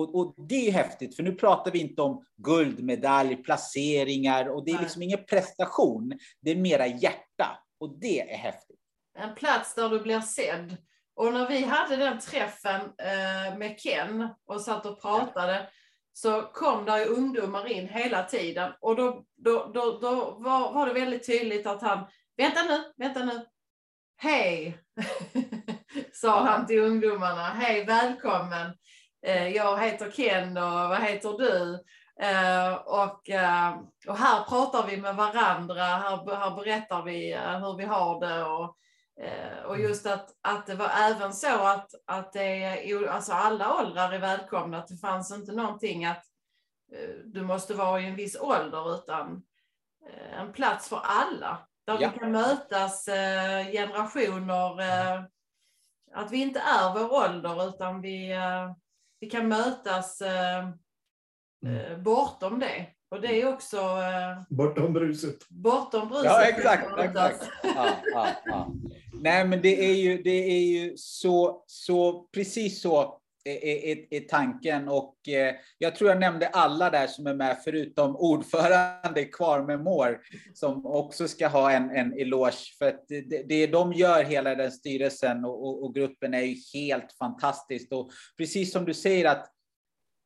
Och, 0.00 0.14
och 0.14 0.34
det 0.48 0.68
är 0.68 0.72
häftigt, 0.72 1.16
för 1.16 1.22
nu 1.22 1.34
pratar 1.34 1.70
vi 1.70 1.78
inte 1.78 2.02
om 2.02 2.24
guldmedalj, 2.36 3.36
placeringar 3.36 4.48
och 4.48 4.64
det 4.64 4.70
är 4.70 4.74
Nej. 4.74 4.82
liksom 4.82 5.02
ingen 5.02 5.24
prestation. 5.24 6.18
Det 6.40 6.50
är 6.50 6.56
mera 6.56 6.86
hjärta 6.86 7.58
och 7.80 7.98
det 7.98 8.20
är 8.20 8.36
häftigt. 8.36 8.80
en 9.18 9.34
plats 9.34 9.74
där 9.74 9.88
du 9.88 10.00
blir 10.00 10.20
sedd. 10.20 10.76
Och 11.14 11.32
när 11.32 11.48
vi 11.48 11.64
hade 11.64 11.96
den 11.96 12.18
träffen 12.18 12.80
eh, 12.80 13.58
med 13.58 13.76
Ken 13.78 14.28
och 14.46 14.60
satt 14.60 14.86
och 14.86 15.02
pratade 15.02 15.68
så 16.12 16.42
kom 16.42 16.84
där 16.84 16.98
ju 16.98 17.04
ungdomar 17.04 17.66
in 17.72 17.88
hela 17.88 18.22
tiden 18.22 18.72
och 18.80 18.96
då, 18.96 19.24
då, 19.36 19.70
då, 19.74 19.98
då 19.98 20.36
var, 20.38 20.72
var 20.72 20.86
det 20.86 20.92
väldigt 20.92 21.26
tydligt 21.26 21.66
att 21.66 21.82
han, 21.82 22.06
vänta 22.36 22.62
nu, 22.62 22.92
vänta 22.96 23.24
nu, 23.24 23.46
hej, 24.16 24.78
sa 26.12 26.44
han 26.44 26.66
till 26.66 26.80
ungdomarna, 26.80 27.44
hej 27.44 27.84
välkommen, 27.84 28.72
jag 29.54 29.78
heter 29.78 30.10
Ken 30.10 30.56
och 30.56 30.72
vad 30.88 31.00
heter 31.02 31.38
du? 31.38 31.84
Eh, 32.26 32.74
och, 32.74 33.30
eh, 33.30 33.78
och 34.08 34.16
här 34.18 34.44
pratar 34.44 34.86
vi 34.86 34.96
med 34.96 35.16
varandra, 35.16 35.82
här, 35.84 36.34
här 36.36 36.50
berättar 36.56 37.02
vi 37.02 37.32
eh, 37.32 37.58
hur 37.58 37.76
vi 37.76 37.84
har 37.84 38.20
det 38.20 38.44
och, 38.44 38.76
eh, 39.24 39.62
och 39.64 39.78
just 39.80 40.06
att, 40.06 40.28
att 40.42 40.66
det 40.66 40.74
var 40.74 40.88
även 40.88 41.32
så 41.32 41.66
att, 41.66 41.90
att 42.06 42.32
det, 42.32 42.62
är- 42.64 43.06
alltså 43.08 43.32
alla 43.32 43.80
åldrar 43.80 44.12
är 44.12 44.18
välkomna, 44.18 44.78
att 44.78 44.88
det 44.88 44.96
fanns 44.96 45.30
inte 45.32 45.52
någonting 45.52 46.04
att 46.04 46.24
eh, 46.94 47.08
du 47.24 47.42
måste 47.42 47.74
vara 47.74 48.00
i 48.00 48.06
en 48.06 48.16
viss 48.16 48.40
ålder 48.40 48.94
utan 48.94 49.42
eh, 50.08 50.40
en 50.40 50.52
plats 50.52 50.88
för 50.88 51.00
alla. 51.04 51.58
Där 51.86 51.98
Ja. 52.00 52.10
vi 52.12 52.18
kan 52.18 52.32
mötas 52.32 53.08
eh, 53.08 53.66
generationer, 53.72 54.80
eh, 54.80 55.22
att 56.14 56.30
vi 56.30 56.42
inte 56.42 56.60
är 56.60 56.94
vår 56.94 57.12
ålder 57.12 57.68
utan 57.68 58.00
vi, 58.00 58.32
eh, 58.32 58.70
vi 59.20 59.30
kan 59.30 59.48
mötas 59.48 60.20
eh, 60.20 60.58
eh, 61.66 61.98
bortom 61.98 62.58
det. 62.60 62.86
Och 63.10 63.20
det 63.20 63.42
är 63.42 63.54
också 63.54 63.76
eh, 63.76 64.42
Bortom 64.50 64.92
bruset. 64.92 65.48
bortom 65.48 66.08
bruset. 66.08 66.24
Ja, 66.24 66.42
exakt. 66.44 66.98
exakt. 66.98 67.50
Ja, 67.62 67.88
ja, 68.14 68.26
ja. 68.44 68.72
Nej, 69.22 69.44
men 69.44 69.62
det 69.62 69.84
är 69.90 69.94
ju, 69.94 70.22
det 70.22 70.50
är 70.52 70.60
ju 70.60 70.96
så, 70.96 71.64
så, 71.66 72.22
precis 72.22 72.82
så 72.82 73.19
är, 73.44 73.64
är, 73.64 74.06
är 74.10 74.20
tanken 74.20 74.88
och 74.88 75.28
eh, 75.28 75.54
jag 75.78 75.94
tror 75.94 76.10
jag 76.10 76.20
nämnde 76.20 76.48
alla 76.48 76.90
där 76.90 77.06
som 77.06 77.26
är 77.26 77.34
med 77.34 77.56
förutom 77.64 78.16
ordförande 78.16 79.24
kvar 79.24 79.62
med 79.62 79.80
Mår 79.80 80.20
som 80.54 80.86
också 80.86 81.28
ska 81.28 81.48
ha 81.48 81.72
en, 81.72 81.90
en 81.90 82.12
eloge 82.12 82.76
för 82.78 82.88
att 82.88 83.04
det, 83.08 83.48
det 83.48 83.66
de 83.66 83.92
gör 83.92 84.24
hela 84.24 84.54
den 84.54 84.72
styrelsen 84.72 85.44
och, 85.44 85.66
och, 85.66 85.84
och 85.84 85.94
gruppen 85.94 86.34
är 86.34 86.42
ju 86.42 86.56
helt 86.74 87.12
fantastiskt 87.18 87.92
och 87.92 88.10
precis 88.36 88.72
som 88.72 88.84
du 88.84 88.94
säger 88.94 89.24
att 89.24 89.52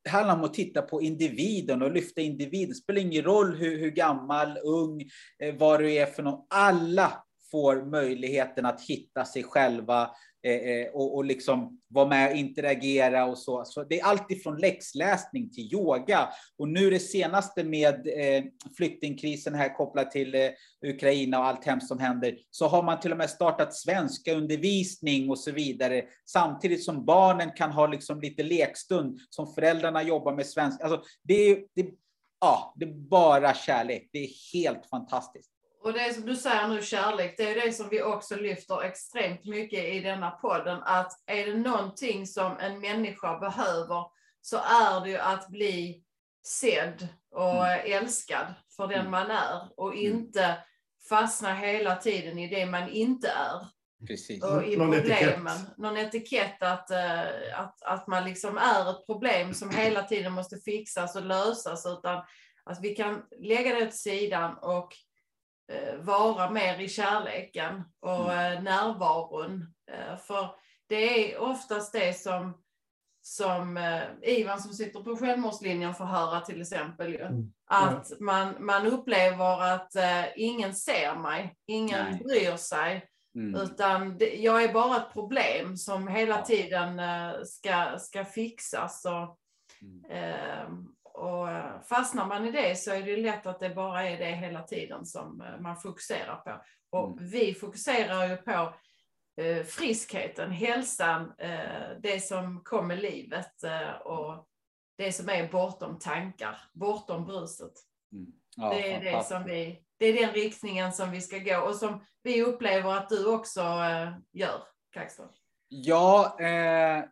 det 0.04 0.10
handlar 0.10 0.34
om 0.34 0.44
att 0.44 0.54
titta 0.54 0.82
på 0.82 1.02
individen 1.02 1.82
och 1.82 1.92
lyfta 1.92 2.20
individen. 2.20 2.68
Det 2.68 2.74
spelar 2.74 3.00
ingen 3.00 3.22
roll 3.22 3.56
hur, 3.56 3.78
hur 3.78 3.90
gammal, 3.90 4.58
ung, 4.64 5.02
eh, 5.38 5.54
vad 5.58 5.80
du 5.80 5.92
är 5.92 6.06
för 6.06 6.22
någon. 6.22 6.46
Alla 6.50 7.24
får 7.50 7.84
möjligheten 7.84 8.66
att 8.66 8.80
hitta 8.80 9.24
sig 9.24 9.42
själva 9.42 10.10
Eh, 10.46 10.52
eh, 10.52 10.86
och, 10.92 11.16
och 11.16 11.24
liksom 11.24 11.80
vara 11.88 12.08
med 12.08 12.30
och 12.30 12.36
interagera 12.36 13.26
och 13.26 13.38
så. 13.38 13.64
så 13.64 13.84
det 13.84 14.00
är 14.00 14.04
allt 14.04 14.30
ifrån 14.30 14.56
läxläsning 14.56 15.50
till 15.50 15.74
yoga. 15.74 16.28
Och 16.58 16.68
nu 16.68 16.90
det 16.90 16.98
senaste 16.98 17.64
med 17.64 17.94
eh, 17.94 18.44
flyktingkrisen 18.76 19.54
här 19.54 19.76
kopplat 19.76 20.10
till 20.10 20.34
eh, 20.34 20.50
Ukraina 20.86 21.38
och 21.38 21.44
allt 21.44 21.64
hemskt 21.64 21.88
som 21.88 21.98
händer, 21.98 22.38
så 22.50 22.68
har 22.68 22.82
man 22.82 23.00
till 23.00 23.12
och 23.12 23.18
med 23.18 23.30
startat 23.30 23.74
svenska 23.74 24.34
undervisning 24.34 25.30
och 25.30 25.38
så 25.38 25.50
vidare. 25.50 26.04
Samtidigt 26.26 26.84
som 26.84 27.04
barnen 27.04 27.50
kan 27.50 27.72
ha 27.72 27.86
liksom 27.86 28.20
lite 28.20 28.42
lekstund 28.42 29.18
som 29.30 29.54
föräldrarna 29.54 30.02
jobbar 30.02 30.32
med 30.32 30.46
svenska. 30.46 30.84
Alltså, 30.84 31.02
det, 31.22 31.54
det, 31.74 31.86
ja, 32.40 32.74
det 32.76 32.84
är 32.84 32.92
bara 32.92 33.54
kärlek. 33.54 34.08
Det 34.12 34.18
är 34.18 34.52
helt 34.52 34.86
fantastiskt. 34.86 35.53
Och 35.84 35.92
det 35.92 36.14
som 36.14 36.26
du 36.26 36.36
säger 36.36 36.68
nu, 36.68 36.82
kärlek, 36.82 37.34
det 37.36 37.50
är 37.50 37.66
det 37.66 37.72
som 37.72 37.88
vi 37.88 38.02
också 38.02 38.36
lyfter 38.36 38.82
extremt 38.82 39.44
mycket 39.44 39.84
i 39.84 40.00
denna 40.00 40.30
podden, 40.30 40.82
att 40.82 41.12
är 41.26 41.46
det 41.46 41.58
någonting 41.58 42.26
som 42.26 42.58
en 42.58 42.80
människa 42.80 43.38
behöver 43.38 44.04
så 44.40 44.56
är 44.56 45.00
det 45.04 45.10
ju 45.10 45.16
att 45.16 45.48
bli 45.48 46.02
sedd 46.46 47.08
och 47.30 47.66
mm. 47.66 48.02
älskad 48.02 48.46
för 48.76 48.86
den 48.86 49.00
mm. 49.00 49.10
man 49.10 49.30
är 49.30 49.68
och 49.76 49.94
mm. 49.94 50.04
inte 50.04 50.58
fastna 51.08 51.54
hela 51.54 51.96
tiden 51.96 52.38
i 52.38 52.48
det 52.48 52.66
man 52.66 52.88
inte 52.88 53.28
är. 53.28 53.66
Precis. 54.06 54.44
Och 54.44 54.64
i 54.64 54.76
någon 54.76 54.90
problemen. 54.92 55.46
Etikett. 55.46 55.78
Någon 55.78 55.96
etikett 55.96 56.62
att, 56.62 56.90
uh, 56.90 57.60
att, 57.60 57.82
att 57.82 58.06
man 58.06 58.24
liksom 58.24 58.58
är 58.58 58.90
ett 58.90 59.06
problem 59.06 59.54
som 59.54 59.70
hela 59.70 60.02
tiden 60.02 60.32
måste 60.32 60.56
fixas 60.56 61.16
och 61.16 61.24
lösas, 61.24 61.86
utan 61.86 62.24
att 62.64 62.78
vi 62.82 62.94
kan 62.94 63.22
lägga 63.40 63.74
det 63.74 63.86
åt 63.86 63.94
sidan 63.94 64.58
och 64.58 64.94
Eh, 64.94 65.03
vara 65.98 66.50
mer 66.50 66.80
i 66.80 66.88
kärleken 66.88 67.82
och 68.00 68.32
mm. 68.32 68.52
Eh, 68.52 68.62
närvaron. 68.62 69.74
Eh, 69.92 70.16
för 70.16 70.50
det 70.88 71.32
är 71.34 71.40
oftast 71.40 71.92
det 71.92 72.20
som, 72.20 72.62
som 73.22 73.78
Ivan 74.22 74.60
som 74.60 74.72
sitter 74.72 75.00
på 75.00 75.16
självmordslinjen 75.16 75.94
får 75.94 76.04
höra 76.04 76.40
till 76.40 76.60
exempel. 76.60 77.16
Mm. 77.16 77.52
Att 77.66 78.20
man, 78.20 78.54
man 78.64 78.86
upplever 78.86 79.74
att 79.74 79.92
ingen 80.36 80.74
ser 80.74 81.14
mig, 81.14 81.56
ingen 81.66 82.04
Nej. 82.04 82.22
bryr 82.24 82.56
sig. 82.56 83.08
Mm. 83.34 83.60
Utan 83.60 84.18
det, 84.18 84.34
jag 84.34 84.64
är 84.64 84.72
bara 84.72 84.96
ett 84.96 85.12
problem 85.12 85.76
som 85.76 86.08
hela 86.08 86.42
tiden 86.42 87.00
ska, 87.46 87.98
ska 87.98 88.24
fixas. 88.24 89.04
Och, 89.04 89.38
mm. 89.82 90.93
Och 91.14 91.50
eh, 91.50 91.80
fastnar 91.82 92.26
man 92.26 92.46
i 92.46 92.50
det 92.50 92.76
så 92.76 92.90
är 92.90 93.02
det 93.02 93.16
lätt 93.16 93.46
att 93.46 93.60
det 93.60 93.70
bara 93.70 94.08
är 94.08 94.18
det 94.18 94.36
hela 94.36 94.62
tiden 94.62 95.06
som 95.06 95.40
eh, 95.40 95.60
man 95.60 95.76
fokuserar 95.76 96.36
på. 96.36 96.62
Och 96.90 97.12
mm. 97.12 97.30
vi 97.30 97.54
fokuserar 97.54 98.28
ju 98.28 98.36
på 98.36 98.74
eh, 99.42 99.64
friskheten, 99.64 100.50
hälsan, 100.50 101.32
eh, 101.38 101.98
det 102.02 102.24
som 102.24 102.64
kommer 102.64 102.96
livet 102.96 103.64
eh, 103.64 103.90
och 103.90 104.48
det 104.98 105.12
som 105.12 105.28
är 105.28 105.48
bortom 105.48 105.98
tankar, 105.98 106.58
bortom 106.72 107.24
bruset. 107.24 107.72
Mm. 108.12 108.32
Ja, 108.56 108.70
det 108.70 108.92
är 108.92 109.00
det 109.00 109.24
som 109.24 109.44
vi, 109.44 109.82
det 109.98 110.06
är 110.06 110.26
den 110.26 110.34
riktningen 110.34 110.92
som 110.92 111.10
vi 111.10 111.20
ska 111.20 111.38
gå 111.38 111.58
och 111.58 111.76
som 111.76 112.04
vi 112.22 112.42
upplever 112.42 112.92
att 112.92 113.08
du 113.08 113.26
också 113.26 113.60
eh, 113.60 114.12
gör, 114.32 114.62
Kaxton. 114.92 115.28
Ja, 115.68 116.40
eh, 116.40 117.04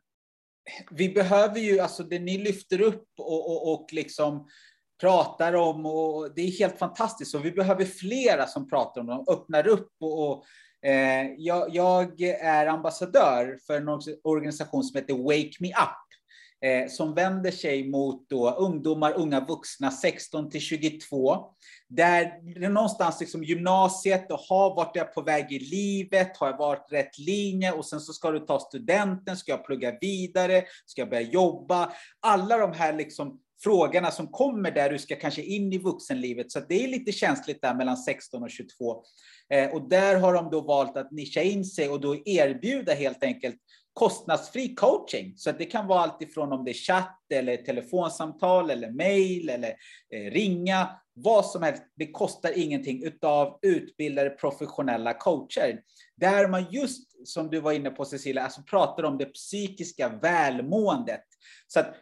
vi 0.90 1.09
behöver 1.09 1.61
ju, 1.61 1.81
alltså 1.81 2.03
det 2.03 2.18
ni 2.18 2.38
lyfter 2.38 2.81
upp 2.81 3.09
och, 3.18 3.51
och, 3.51 3.72
och 3.72 3.92
liksom 3.92 4.48
pratar 5.01 5.53
om, 5.53 5.87
och 5.87 6.35
det 6.35 6.42
är 6.42 6.59
helt 6.59 6.79
fantastiskt. 6.79 7.35
Och 7.35 7.44
vi 7.44 7.53
behöver 7.53 7.85
flera 7.85 8.46
som 8.46 8.68
pratar 8.68 9.01
om 9.01 9.07
det, 9.07 9.33
öppnar 9.33 9.66
upp. 9.66 9.92
Och, 10.01 10.31
och 10.31 10.44
eh, 10.88 11.27
jag, 11.38 11.75
jag, 11.75 12.20
är 12.40 12.66
ambassadör 12.66 13.59
för 13.66 13.77
en 13.77 13.88
organisation 14.25 14.85
som 14.85 15.01
heter 15.01 15.14
Wake 15.14 15.57
Me 15.61 15.68
Up, 15.68 16.09
eh, 16.64 16.88
som 16.88 17.14
vänder 17.14 17.51
sig 17.51 17.88
mot 17.88 18.29
då 18.29 18.51
ungdomar, 18.51 19.12
unga 19.12 19.40
vuxna, 19.40 19.90
16 19.90 20.51
till 20.51 20.61
22, 20.61 21.55
där 21.96 22.68
någonstans 22.68 23.20
liksom 23.20 23.44
gymnasiet 23.44 24.33
och 24.33 24.38
har 24.38 24.76
varit 24.76 24.96
jag 24.96 25.14
på 25.14 25.22
väg 25.22 25.52
i 25.52 25.59
livet, 25.59 26.37
har 26.37 26.46
jag 26.46 26.59
varit 26.59 26.87
rätt 26.92 27.18
linje 27.18 27.72
och 27.72 27.87
sen 27.87 28.00
så 28.00 28.12
ska 28.12 28.31
du 28.31 28.40
ta 28.40 28.61
studenten, 28.61 29.37
ska 29.37 29.52
jag 29.52 29.66
plugga 29.66 29.98
vidare, 30.00 30.62
ska 30.87 31.00
jag 31.00 31.11
börja 31.11 31.22
jobba? 31.22 31.92
Alla 32.20 32.59
de 32.59 32.72
här 32.72 32.92
liksom 32.92 33.40
frågorna 33.62 34.11
som 34.11 34.26
kommer 34.26 34.70
där 34.70 34.90
du 34.90 34.98
ska 34.98 35.16
kanske 35.16 35.42
in 35.42 35.72
i 35.72 35.78
vuxenlivet. 35.78 36.52
Så 36.52 36.61
det 36.68 36.85
är 36.85 36.88
lite 36.88 37.12
känsligt 37.12 37.62
där 37.62 37.74
mellan 37.74 37.96
16 37.96 38.42
och 38.42 38.50
22. 38.50 39.02
Eh, 39.52 39.70
och 39.70 39.88
där 39.88 40.20
har 40.20 40.35
de 40.35 40.50
då 40.50 40.61
valt 40.61 40.96
att 40.96 41.11
nischa 41.11 41.42
in 41.42 41.64
sig 41.64 41.88
och 41.88 42.00
då 42.00 42.16
erbjuda 42.24 42.94
helt 42.94 43.24
enkelt 43.24 43.57
kostnadsfri 43.92 44.74
coaching. 44.74 45.35
Så 45.37 45.52
det 45.52 45.64
kan 45.64 45.87
vara 45.87 46.00
allt 46.00 46.22
ifrån 46.22 46.52
om 46.52 46.64
det 46.64 46.70
är 46.70 46.74
chatt 46.74 47.18
eller 47.33 47.57
telefonsamtal 47.57 48.70
eller 48.70 48.90
mejl 48.90 49.48
eller 49.48 49.74
eh, 50.14 50.31
ringa, 50.31 50.90
vad 51.14 51.46
som 51.46 51.62
helst. 51.62 51.83
Det 51.96 52.12
kostar 52.12 52.59
ingenting 52.59 53.05
utav 53.05 53.59
utbildade 53.62 54.31
professionella 54.31 55.14
coacher. 55.14 55.81
Där 56.16 56.48
man 56.48 56.66
just, 56.70 57.28
som 57.28 57.50
du 57.50 57.61
var 57.61 57.72
inne 57.72 57.90
på 57.90 58.05
Cecilia, 58.05 58.42
alltså 58.42 58.62
pratar 58.62 59.02
om 59.02 59.18
det 59.18 59.26
psykiska 59.26 60.09
välmåendet. 60.09 61.24
Så 61.66 61.81
att 61.81 61.94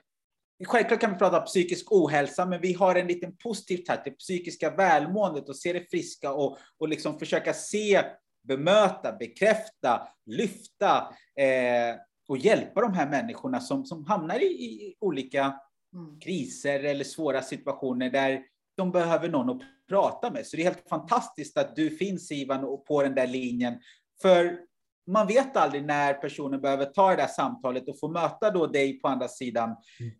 Självklart 0.67 1.01
kan 1.01 1.13
vi 1.13 1.19
prata 1.19 1.39
om 1.39 1.45
psykisk 1.45 1.93
ohälsa, 1.93 2.47
men 2.47 2.61
vi 2.61 2.73
har 2.73 2.95
en 2.95 3.07
liten 3.07 3.37
positiv 3.37 3.77
touch, 3.77 4.01
det 4.05 4.11
psykiska 4.11 4.71
välmåendet 4.71 5.49
och 5.49 5.57
se 5.57 5.73
det 5.73 5.91
friska 5.91 6.33
och, 6.33 6.59
och 6.79 6.89
liksom 6.89 7.19
försöka 7.19 7.55
se 7.55 8.03
bemöta, 8.43 9.13
bekräfta, 9.13 10.09
lyfta 10.27 11.15
eh, 11.37 11.97
och 12.29 12.39
hjälpa 12.39 12.81
de 12.81 12.93
här 12.93 13.09
människorna 13.09 13.61
som, 13.61 13.85
som 13.85 14.07
hamnar 14.07 14.43
i, 14.43 14.47
i 14.47 14.97
olika 15.01 15.61
mm. 15.95 16.21
kriser 16.21 16.85
eller 16.85 17.05
svåra 17.05 17.43
situationer 17.43 18.11
där 18.11 18.43
de 18.77 18.93
behöver 18.93 19.29
någon 19.29 19.51
att 19.51 19.63
prata 19.89 20.31
med. 20.31 20.47
Så 20.47 20.57
det 20.57 20.63
är 20.63 20.65
helt 20.65 20.89
fantastiskt 20.89 21.59
att 21.59 21.77
du 21.77 21.91
finns 21.91 22.33
Ivan 22.33 22.85
på 22.89 23.03
den 23.03 23.15
där 23.15 23.27
linjen. 23.27 23.81
För 24.23 24.59
man 25.07 25.27
vet 25.27 25.57
aldrig 25.57 25.85
när 25.85 26.15
personen 26.15 26.61
behöver 26.61 26.85
ta 26.85 27.11
det 27.11 27.17
där 27.17 27.27
samtalet 27.27 27.89
och 27.89 28.01
få 28.01 28.09
möta 28.09 28.51
då 28.51 28.67
dig 28.67 29.01
på 29.01 29.09
andra 29.09 29.29
sidan. 29.29 29.69
Mm. 30.01 30.13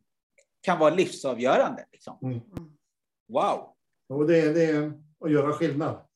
kan 0.63 0.79
vara 0.79 0.95
livsavgörande. 0.95 1.85
Liksom. 1.93 2.19
Mm. 2.23 2.41
Wow. 3.29 3.75
Och 4.09 4.27
det, 4.27 4.41
är, 4.41 4.55
det 4.55 4.65
är 4.65 4.93
att 5.25 5.33
göra 5.33 5.53
skillnad. 5.53 6.07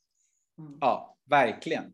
Mm. 0.58 0.78
Ja. 0.80 1.13
Verkligen. 1.30 1.84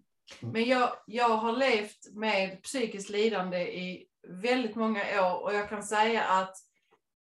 Mm. 0.43 0.53
Men 0.53 0.65
jag, 0.65 0.93
jag 1.07 1.29
har 1.29 1.53
levt 1.53 2.15
med 2.15 2.63
psykiskt 2.63 3.11
lidande 3.11 3.59
i 3.59 4.07
väldigt 4.29 4.75
många 4.75 5.01
år 5.23 5.43
och 5.43 5.55
jag 5.55 5.69
kan 5.69 5.83
säga 5.83 6.25
att 6.25 6.57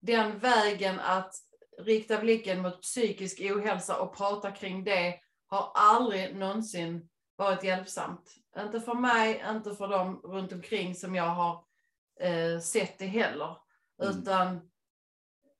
den 0.01 0.39
vägen 0.39 1.01
att 1.01 1.35
rikta 1.79 2.21
blicken 2.21 2.63
mot 2.63 2.83
psykisk 2.83 3.41
ohälsa 3.41 4.01
och 4.01 4.17
prata 4.17 4.51
kring 4.51 4.85
det 4.85 5.19
har 5.47 5.71
aldrig 5.75 6.37
någonsin 6.37 7.09
varit 7.37 7.65
hjälpsamt. 7.65 8.35
Inte 8.59 8.81
för 8.81 8.95
mig, 8.95 9.45
inte 9.51 9.75
för 9.75 9.89
dem 9.89 10.21
runt 10.25 10.53
omkring 10.53 10.95
som 10.95 11.15
jag 11.15 11.29
har 11.29 11.65
eh, 12.21 12.61
sett 12.61 12.99
det 12.99 13.07
heller. 13.07 13.57
Mm. 14.03 14.19
Utan 14.19 14.57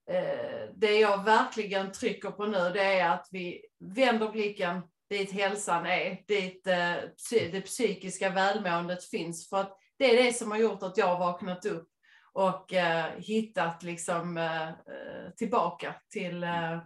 eh, 0.09 0.69
det 0.75 0.99
jag 0.99 1.23
verkligen 1.23 1.91
trycker 1.91 2.31
på 2.31 2.45
nu 2.45 2.69
det 2.73 2.83
är 2.83 3.09
att 3.09 3.27
vi 3.31 3.65
vänder 3.79 4.31
blicken 4.31 4.81
dit 5.13 5.31
hälsan 5.31 5.85
är, 5.85 6.23
dit 6.27 6.67
eh, 6.67 7.51
det 7.51 7.61
psykiska 7.61 8.29
välmåendet 8.29 9.03
finns. 9.03 9.49
För 9.49 9.57
att 9.57 9.77
det 9.97 10.05
är 10.05 10.23
det 10.23 10.33
som 10.33 10.51
har 10.51 10.57
gjort 10.57 10.83
att 10.83 10.97
jag 10.97 11.07
har 11.07 11.19
vaknat 11.19 11.65
upp 11.65 11.89
och 12.33 12.73
eh, 12.73 13.11
hittat 13.17 13.83
liksom, 13.83 14.37
eh, 14.37 14.69
tillbaka 15.37 15.95
till 16.09 16.43
eh, 16.43 16.79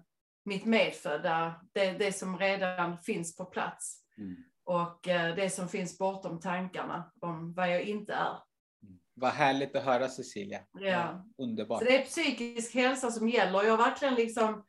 mitt 0.45 0.65
medfödda, 0.65 1.61
det, 1.73 1.91
det 1.91 2.11
som 2.11 2.37
redan 2.37 2.97
finns 2.97 3.35
på 3.35 3.45
plats. 3.45 4.03
Mm. 4.17 4.35
Och 4.63 4.99
det 5.35 5.53
som 5.53 5.69
finns 5.69 5.97
bortom 5.97 6.39
tankarna 6.39 7.11
om 7.21 7.53
vad 7.53 7.71
jag 7.71 7.81
inte 7.81 8.13
är. 8.13 8.39
Mm. 8.83 8.99
Vad 9.13 9.31
härligt 9.31 9.75
att 9.75 9.83
höra 9.83 10.07
Cecilia. 10.07 10.59
Ja. 10.79 11.25
Underbart. 11.37 11.79
Så 11.79 11.85
det 11.85 12.01
är 12.01 12.05
psykisk 12.05 12.75
hälsa 12.75 13.11
som 13.11 13.29
gäller. 13.29 13.63
Jag 13.63 13.77
har 13.77 13.89
verkligen 13.89 14.15
liksom 14.15 14.65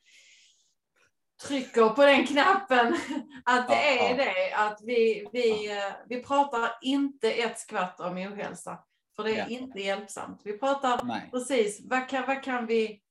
trycker 1.47 1.89
på 1.89 2.05
den 2.05 2.27
knappen 2.27 2.97
att 3.45 3.69
det 3.69 3.99
är 3.99 4.17
det, 4.17 4.55
att 4.55 4.81
vi, 4.83 5.29
vi, 5.33 5.71
vi 6.09 6.23
pratar 6.23 6.71
inte 6.83 7.33
ett 7.33 7.59
skvatt 7.59 8.01
om 8.01 8.17
ohälsa. 8.17 8.79
För 9.17 9.25
det 9.25 9.31
är 9.33 9.37
Ja. 9.37 9.47
inte 9.47 9.81
hjälpsamt. 9.81 10.41
Vi 10.45 10.59
pratar 10.59 11.05
Nej. 11.05 11.29
precis, 11.33 11.81
vad 11.85 12.09
kan, 12.09 12.27
vad 12.27 12.43
kan 12.43 12.67
vi, 12.67 13.03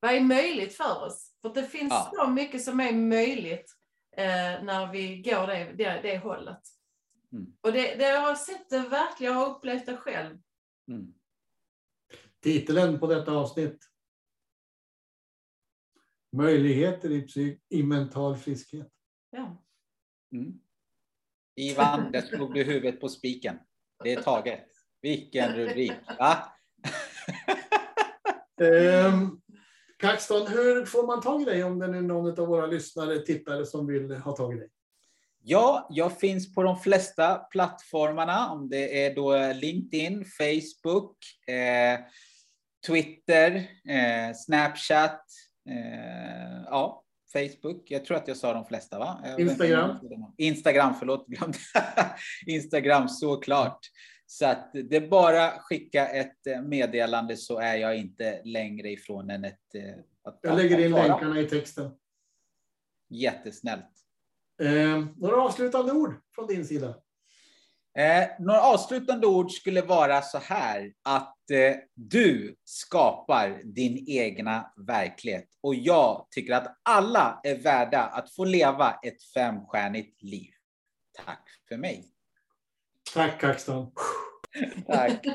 vad 0.00 0.14
är 0.14 0.20
möjligt 0.20 0.76
för 0.76 1.04
oss? 1.04 1.32
För 1.42 1.54
det 1.54 1.62
finns 1.62 1.92
Ja. 1.92 2.12
så 2.14 2.26
mycket 2.26 2.64
som 2.64 2.80
är 2.80 2.92
möjligt 2.92 3.72
eh, 4.16 4.62
när 4.62 4.92
vi 4.92 5.16
går 5.22 5.46
det, 5.46 5.72
det, 5.72 6.00
det 6.02 6.18
hållet. 6.18 6.60
Mm. 7.32 7.46
Och 7.60 7.72
det, 7.72 7.94
det 7.94 8.08
jag 8.08 8.20
har 8.20 8.34
sett 8.34 8.70
det 8.70 8.78
verkligen, 8.78 9.32
jag 9.32 9.40
har 9.40 9.50
upplevt 9.56 9.86
det 9.86 9.96
själv. 9.96 10.38
Mm. 10.88 11.14
Titeln 12.42 13.00
på 13.00 13.06
detta 13.06 13.32
avsnitt. 13.32 13.78
Möjligheter 16.36 17.10
i, 17.10 17.20
psyk- 17.26 17.60
i 17.68 17.82
mental 17.82 18.36
friskhet. 18.36 18.88
Ja. 19.30 19.64
Mm. 20.32 20.52
Ivan, 21.56 22.12
där 22.12 22.20
slog 22.20 22.54
du 22.54 22.62
huvudet 22.62 23.00
på 23.00 23.08
spiken. 23.08 23.58
Det 24.04 24.12
är 24.12 24.22
taget. 24.22 24.66
Vilken 25.02 25.56
rubrik. 25.56 25.92
Va? 26.18 26.52
Ehm, 28.62 29.40
Kaxton, 29.98 30.46
hur 30.46 30.84
får 30.84 31.06
man 31.06 31.20
tag 31.20 31.42
i 31.42 31.44
dig 31.44 31.64
om 31.64 31.78
det 31.78 31.86
är 31.86 32.02
någon 32.02 32.40
av 32.40 32.46
våra 32.46 32.66
lyssnare, 32.66 33.18
tittare 33.18 33.66
som 33.66 33.86
vill 33.86 34.12
ha 34.12 34.36
tag 34.36 34.54
i 34.54 34.58
dig? 34.58 34.68
Ja, 35.44 35.86
jag 35.90 36.18
finns 36.18 36.54
på 36.54 36.62
de 36.62 36.78
flesta 36.78 37.38
plattformarna. 37.38 38.50
Om 38.50 38.68
det 38.68 39.06
är 39.06 39.14
då 39.14 39.52
LinkedIn, 39.52 40.24
Facebook, 40.24 41.16
eh, 41.48 42.00
Twitter, 42.86 43.54
eh, 43.88 44.34
Snapchat. 44.34 45.24
Eh, 45.68 46.62
ja, 46.66 47.04
Facebook. 47.32 47.90
Jag 47.90 48.04
tror 48.04 48.16
att 48.16 48.28
jag 48.28 48.36
sa 48.36 48.52
de 48.52 48.64
flesta, 48.64 48.98
va? 48.98 49.24
Instagram. 49.38 49.96
Instagram, 50.36 50.94
förlåt. 50.98 51.26
Glömde. 51.26 51.58
Instagram, 52.46 53.08
såklart. 53.08 53.78
Så 54.26 54.46
att 54.46 54.70
det 54.72 54.96
är 54.96 55.08
bara 55.08 55.50
skicka 55.58 56.08
ett 56.08 56.46
eh, 56.46 56.62
meddelande 56.62 57.36
så 57.36 57.58
är 57.58 57.76
jag 57.76 57.96
inte 57.96 58.40
längre 58.44 58.90
ifrån 58.90 59.30
än 59.30 59.44
ett... 59.44 59.74
eh, 59.74 59.94
Att, 60.24 60.38
Jag 60.42 60.56
lägger 60.56 60.86
in 60.86 60.94
att 60.94 61.08
länkarna 61.08 61.40
i 61.40 61.48
texten. 61.48 61.90
Jättesnällt. 63.08 63.90
Ehm, 64.62 65.08
några 65.16 65.36
avslutande 65.36 65.92
ord 65.92 66.14
från 66.34 66.46
din 66.46 66.66
sida? 66.66 66.94
Eh, 67.98 68.28
några 68.38 68.60
avslutande 68.60 69.26
ord 69.26 69.50
skulle 69.50 69.82
vara 69.82 70.22
så 70.22 70.38
här 70.38 70.92
att 71.02 71.50
eh, 71.50 71.76
du 71.94 72.56
skapar 72.64 73.60
din 73.64 74.04
egna 74.08 74.72
verklighet 74.86 75.48
och 75.60 75.74
jag 75.74 76.26
tycker 76.30 76.54
att 76.54 76.76
alla 76.82 77.40
är 77.42 77.58
värda 77.58 78.02
att 78.02 78.34
få 78.34 78.44
leva 78.44 78.94
ett 79.02 79.22
femstjärnigt 79.34 80.22
liv. 80.22 80.50
Tack 81.24 81.48
för 81.68 81.76
mig. 81.76 82.04
Tack 83.14 83.40
Kaxton. 83.40 83.92
Tack. 84.86 85.26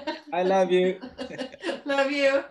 I 0.41 0.43
love 0.43 0.73
you. 0.73 0.99
Love 1.85 2.11
you! 2.11 2.43